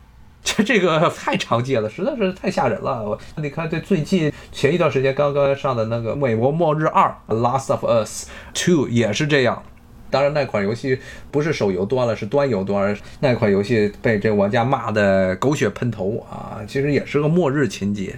[0.47, 3.19] 这 这个太常见了，实在是太吓人了。
[3.37, 9.61] 你看，这最近前一段时间刚刚上的那个《美国末日二》《Last of Us Two》也是这样。
[10.09, 11.01] 当然，那款游戏
[11.33, 12.97] 不是手游端了，是端游端。
[13.19, 16.63] 那款游戏被这玩家骂的狗血喷头啊！
[16.67, 18.17] 其实也是个末日情节。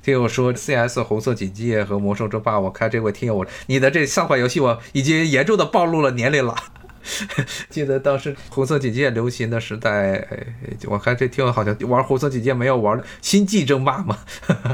[0.00, 6.54] 听我说，CS 红色警戒和魔兽争霸，我看这位听友，你的这三款游戏我已经严重的暴露了年龄了。
[7.70, 10.26] 记得当时红色警戒流行的时代，
[10.86, 14.18] 我看这听好像玩红色警戒没有玩星际争霸嘛？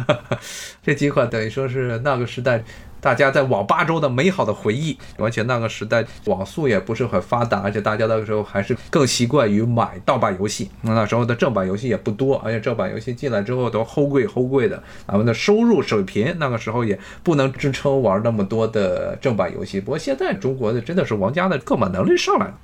[0.82, 2.62] 这几款等于说是那个时代
[3.04, 4.98] 大家在网吧中的美好的回忆。
[5.18, 10.70] 而且那个时代网速也不是很发达，而且大家那个时候还是更习惯于买盗版游戏。
[10.80, 19.78] 那时候的正版游戏也不多，而且正版游戏进来之后都齁贵齁贵的，咱们的收入水平那个时候也不能支撑玩那么多的正版游戏。
[19.78, 22.54] 不过现在中国的真的是玩家的购买能力上来了。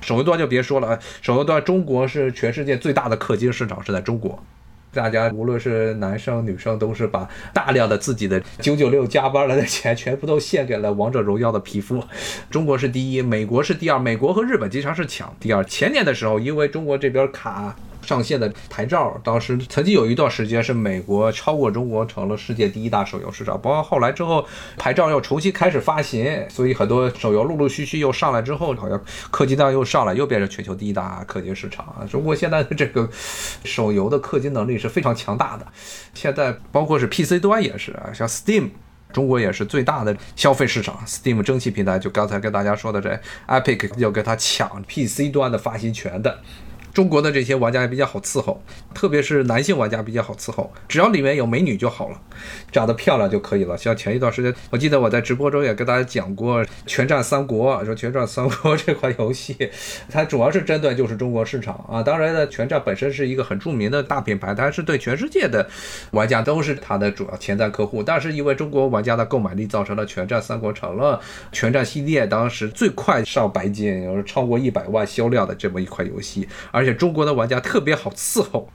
[0.00, 4.42] 手游端就别说了啊，手游端中国是全世界最大的氪金市场，是在中国。
[4.92, 12.02] 大家无论是男生女生，都是把大量的自己的九九六加班来的钱，全部都献给了王者荣耀的皮肤。
[12.50, 15.64] 中国是第一，美国是第二，美国和日本经常是抢第二。
[15.64, 17.74] 前年的时候，因为中国这边卡。
[18.02, 23.60] 上线的牌照，当时曾经有一段时间是美国超过中国，成了世界第一大手游市场。
[23.60, 24.46] 包括后来之后，
[24.76, 29.00] 牌照又重新开始发行，所以很多手游陆陆续续又上来之后，好像
[29.30, 32.06] 氪金量又上来，又变成全球第一大氪金市场！
[32.10, 33.08] 中国现在的这个
[33.64, 35.66] 手游的氪金能力是非常强大的。
[36.12, 38.70] 现在包括是 PC 端也是啊，像 Steam，
[39.12, 40.98] 中国也是最大的消费市场。
[41.06, 46.40] Steam 蒸汽平台，就刚才跟大家说的这 Epic 要跟他抢 PC 端的发行权的。
[46.92, 48.62] 中国的这些玩家也比较好伺候，
[48.92, 52.20] 特别是男性玩家比较好伺候，只要里面有美女就好了，
[52.70, 53.78] 长得漂亮就可以了。
[53.78, 59.56] 像前一段时间，我记得我在直播中也跟大家讲过《全战三国》，说《全战三国》这款游戏，
[60.10, 62.02] 它主要是针对就是中国市场啊。
[62.02, 65.66] 当然呢，《全战》本身是一个很著名的大品牌，它是对全世界的
[66.10, 68.02] 玩家都是它的主要潜在客户。
[68.02, 71.16] 但是因为中国玩家的购买力，造成了《全战三国》成了
[71.52, 76.81] 《全战》系列当时最快上白金，超过一百万销量的这么一款游戏，而。
[76.82, 78.68] 而且中国的玩家特别好伺候。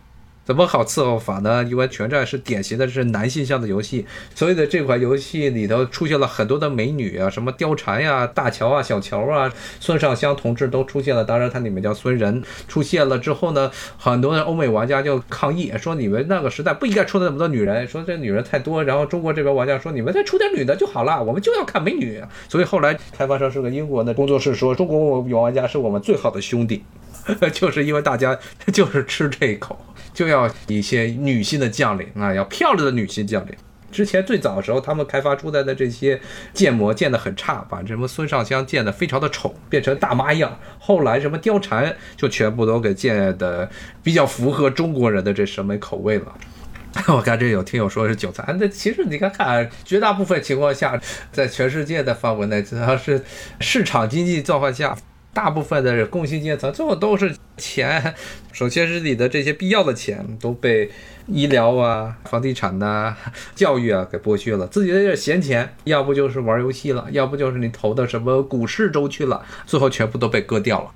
[0.46, 1.62] 怎么好伺候法呢？
[1.66, 9.52] 因为全战是典型的是男性向的游戏，所以的这款游戏里头出现了很多的美女啊，什么貂蝉呀、大乔啊、小乔啊、
[9.82, 11.26] 孙尚香同志都出现了。
[11.26, 26.86] 当然，它里面叫孙仁出现了之后呢，很多的欧美玩家就抗议说：“你们那个时代不应该出那么多女人，说这女人太多。”然后中国这边玩家说：“你们再出点女的就好了，我们就要看美女。”所以后来开发商是个英国的工作室说：“中国玩家是我们最好的兄弟。”
[27.54, 28.38] 就是因为大家
[28.72, 29.78] 就是吃这一口，
[30.14, 33.54] 就要一些女性的将领啊，要漂亮的女性将领。
[33.90, 36.20] 之前最早的时候，他们开发出来的这些
[36.54, 40.60] 建模建得很差，把什么孙尚香建得非常的丑，变成大妈样。
[40.78, 43.70] 后来什么貂蝉就全部都给建的
[44.04, 46.36] 比较符合中国人的这审美口味了。
[47.08, 51.00] 我看这有听友说是韭菜，那其实你看看，绝大部分情况下，
[51.32, 53.24] 在全世界的范围内，只要是
[53.62, 54.96] 市场经济状况下。
[55.38, 58.16] 大部分的工薪阶层最后都是钱，
[58.52, 60.90] 首先是你的这些必要的钱都被
[61.28, 63.16] 医疗啊、 房地产呐、
[63.54, 70.90] 教育啊给剥削了，自己的这闲钱，要不就是玩游戏了，要不就是你投的什么股市中去了，最后全部都被割掉了。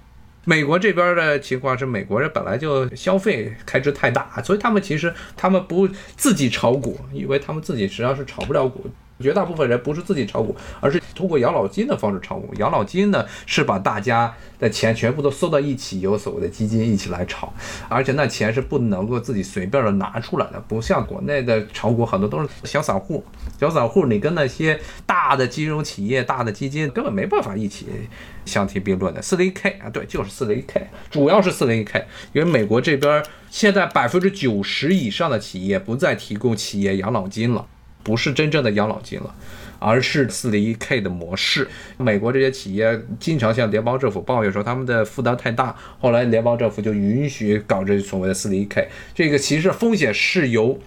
[0.45, 5.87] 美国这边的情况是，美国人本来就消费开支太大，所以他们其实他们不
[6.17, 8.89] 自己炒股，因为他们自己实际上是炒不了股。
[9.21, 12.53] 绝大部分人不是自己炒股，而是通过养老金的方式炒股。
[12.55, 17.53] 养老金呢，是把大家的钱全部都收到一起，有所谓的基金一起来炒，
[17.87, 23.23] 而且那钱是不能够自己随便的拿出来的，不像国内的炒股很多都是小散户。
[23.59, 27.85] 小散户你跟那些大的金融企业、大的基金根本没办法一起
[28.45, 29.21] 相提并论的。
[29.21, 37.67] 四零一 K 啊，对，就是四零一 K，主要是四零一 K，因为美国这边现在百分之九十以上的企业不再提供企业养老金了。
[38.03, 39.35] 不是真正的养老金了，
[39.79, 41.67] 而是四零一 K 的模式。
[41.97, 48.89] 美国这些企业经常向联邦政府抱怨说他们的负担太大，后来联邦政府就允许搞这所谓的四零一 K。
[49.13, 50.79] 这个其实风险是由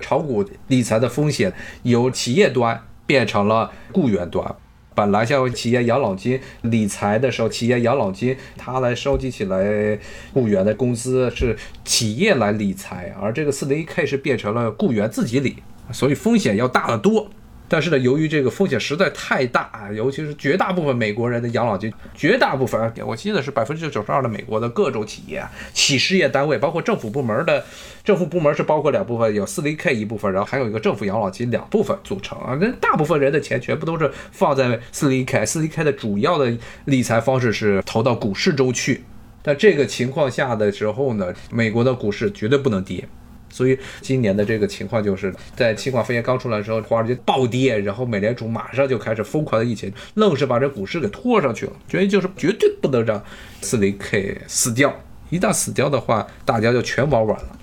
[0.00, 1.52] 炒股理财的风险
[1.82, 4.54] 由企业端变成了雇员端。
[4.96, 9.98] 本来像企业养老金理财的时候，企业养老金它来收集起来
[10.32, 15.56] 雇员的工资是企业来理财，而这个四零一 K 是变成了雇员自己理。
[15.92, 17.28] 所以风险要大得多，
[17.68, 27.64] 但是呢，由于这个风险实在太大啊，尤其是绝大部分美国人的养老金，绝大部分，我记得是百分之九十二的美国的各种企业、企事业单位，包括政府部门的，
[28.04, 32.56] 政府部门是包括两部分，有四零 K 一部分，然后还有一个政府养老金两部分组成啊。
[32.60, 39.04] 那大部分人的钱全部都是放在四零 K，四零 K 的主要的理财方式是投到股市中去。
[39.42, 43.06] 但这个情况下的时候呢，美国的股市绝对不能跌。
[43.54, 51.72] 所以今年的这个情况就是在新冠肺炎刚出来的时候，华尔街暴跌，然后美联储马上就开始疯狂的疫情，愣是把这股市给拖上去了。
[51.92, 53.22] 原因就是绝对不能让
[53.60, 54.92] 四零 K 死掉，
[55.30, 57.56] 一旦死掉的话，大家就全玩完了。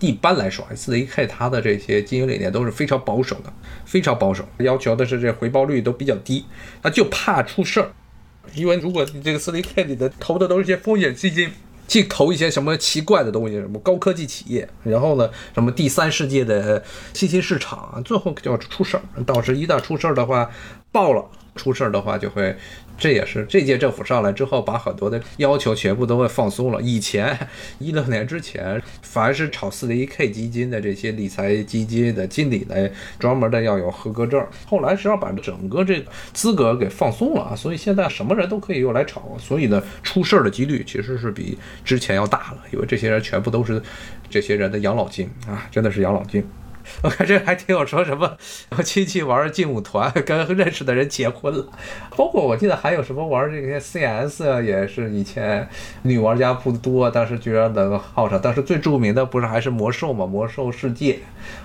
[0.00, 3.52] 一般来说，四零 K 它的这些经营理念都是非常保守的，
[3.84, 6.46] 非常保守，要求的是这回报率都比较低，
[6.82, 7.90] 他就怕出事儿，
[8.54, 11.50] 因为如果你这个四零 K 里的投的都是些风险基金。
[11.88, 16.82] 去投一些什么奇怪的东西，什么高科技企业，然后呢，什么第三世界的
[17.12, 19.02] 信息市场，最后就要出事儿。
[19.24, 20.50] 到时一旦出事儿的话，
[20.96, 21.22] 爆了。
[21.54, 22.54] 出事儿的话，就会，
[22.98, 26.80] 这也是这届政府上来之后，把很多的要求全部都会放松了。
[26.82, 27.34] 以前
[27.80, 32.74] 一六年之前，凡是炒四零一 K 基金的这些理财基金的经理呢，
[33.18, 34.46] 专门的要有合格证。
[34.66, 43.82] 后来是要把整个这个资格给放松了啊，所以现在什么人都可以用来炒，所以呢，出事儿的几率其实是比之前要大了，因为这些人全部都是
[44.28, 46.46] 这些人的养老金啊，真的是养老金。
[47.02, 48.36] 我看这还挺有说什么，
[48.82, 51.66] 亲戚玩劲舞团，跟认识的人结婚了，
[52.16, 55.68] 包括我记得还有什么玩这些 CS 啊，也是以前
[56.02, 58.38] 女玩家不多，但是居然能号上。
[58.42, 60.24] 但是最著名的不是还是魔兽嘛？
[60.26, 61.18] 魔兽世界，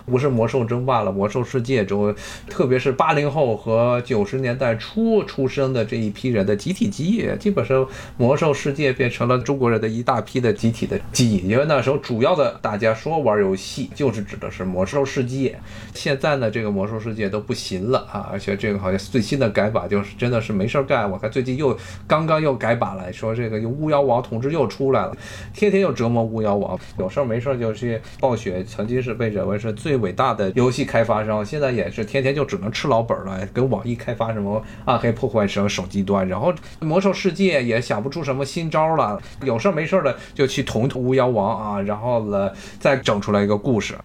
[0.05, 2.15] 不是魔兽争霸了，魔兽世界中，
[2.49, 15.05] 特别是八零后和九十年代初出生的这一批人的集体记忆，基本上魔兽世界变成了中国人的一大批的集体的记忆，因为那时候主要的大家说玩游戏，就是指的是魔兽。
[15.11, 15.59] 世界，
[15.93, 18.29] 现在呢，这个魔兽世界都不行了啊！
[18.31, 21.09] 而且这个好像最新的改版就是真的是没事儿干。
[21.11, 25.13] 我看最近又刚刚又改版了，说这个巫妖王统治又出来了，
[25.53, 26.79] 天天又折磨巫妖王。
[26.97, 42.49] 有事儿没事儿就去暴雪，曾经是被认为是最伟大的游戏开发商，现在也是天天就只能吃老本了，跟网易开发什么暗黑破坏神手机端，然后魔兽世界也想不出什么新招了，有事儿没事儿的就去捅一捅巫妖王啊，然后呢
[42.79, 43.95] 再整出来一个故事。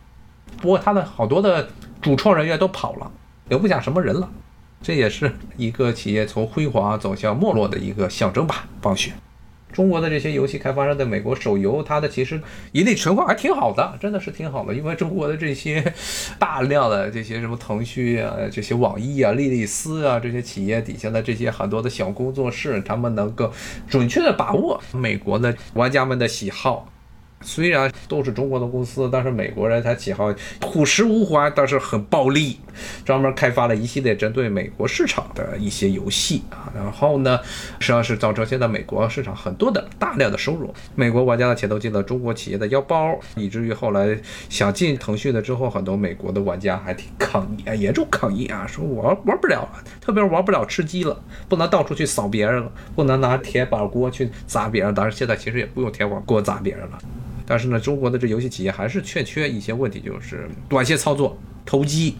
[0.61, 1.69] 不过他的好多的
[2.01, 3.11] 主创人员都跑了，
[3.49, 4.29] 留不下什么人了，
[4.83, 8.67] 这也是一个企业从辉煌走向没落的一个象征吧。
[8.81, 9.13] 暴雪，
[9.73, 12.41] 中国的这些游戏开发商在美国手游，它的其实
[12.73, 14.75] 盈利情况还挺好的，真的是挺好的。
[14.75, 15.93] 因为中国的这些
[16.39, 23.53] 大量的这些什么腾讯啊、这些网易啊、莉莉丝啊这些企业底下的这些很多的小工作室，他们能够
[23.89, 26.89] 准确的把握美国的玩家们的喜好。
[27.43, 32.59] 虽然都是中国的公司，但是美国人他喜好朴实无华，但是很暴力，
[33.05, 36.73] 专门开发了一系列针对美国市场的一些游戏啊。
[36.75, 37.39] 然后呢，
[37.79, 40.73] 实际上是造成现在美国市场很多的大量的收入。
[40.95, 44.19] 美国玩家的钱都进了中国企业的腰包，以至于后来
[44.49, 54.93] 想进腾讯的之后，很多美国的玩家还挺抗议啊，严重抗议啊，说我玩不了了，特别玩不了吃鸡了，不能到处去扫别人了，不能拿铁板锅去砸别人。
[54.93, 56.99] 当然，现在其实也不用铁板锅砸别人了。
[57.47, 62.17] 但是呢，中国的这游戏企业还是欠缺一些问题，就是短线操作、投机、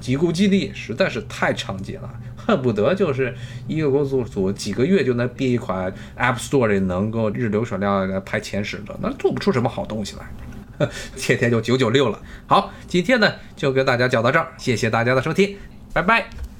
[0.00, 3.34] 急功近利，实在是太常见了，恨不得就是
[3.66, 12.20] 一个工作组几个月就能编一款 App Store 里能够日流水量排前十的，那做不出什么好东西来， 天天就九九六了。
[12.46, 15.56] 好，今天呢就跟大家讲到这儿，谢谢大家的收听，
[15.92, 16.51] 拜拜。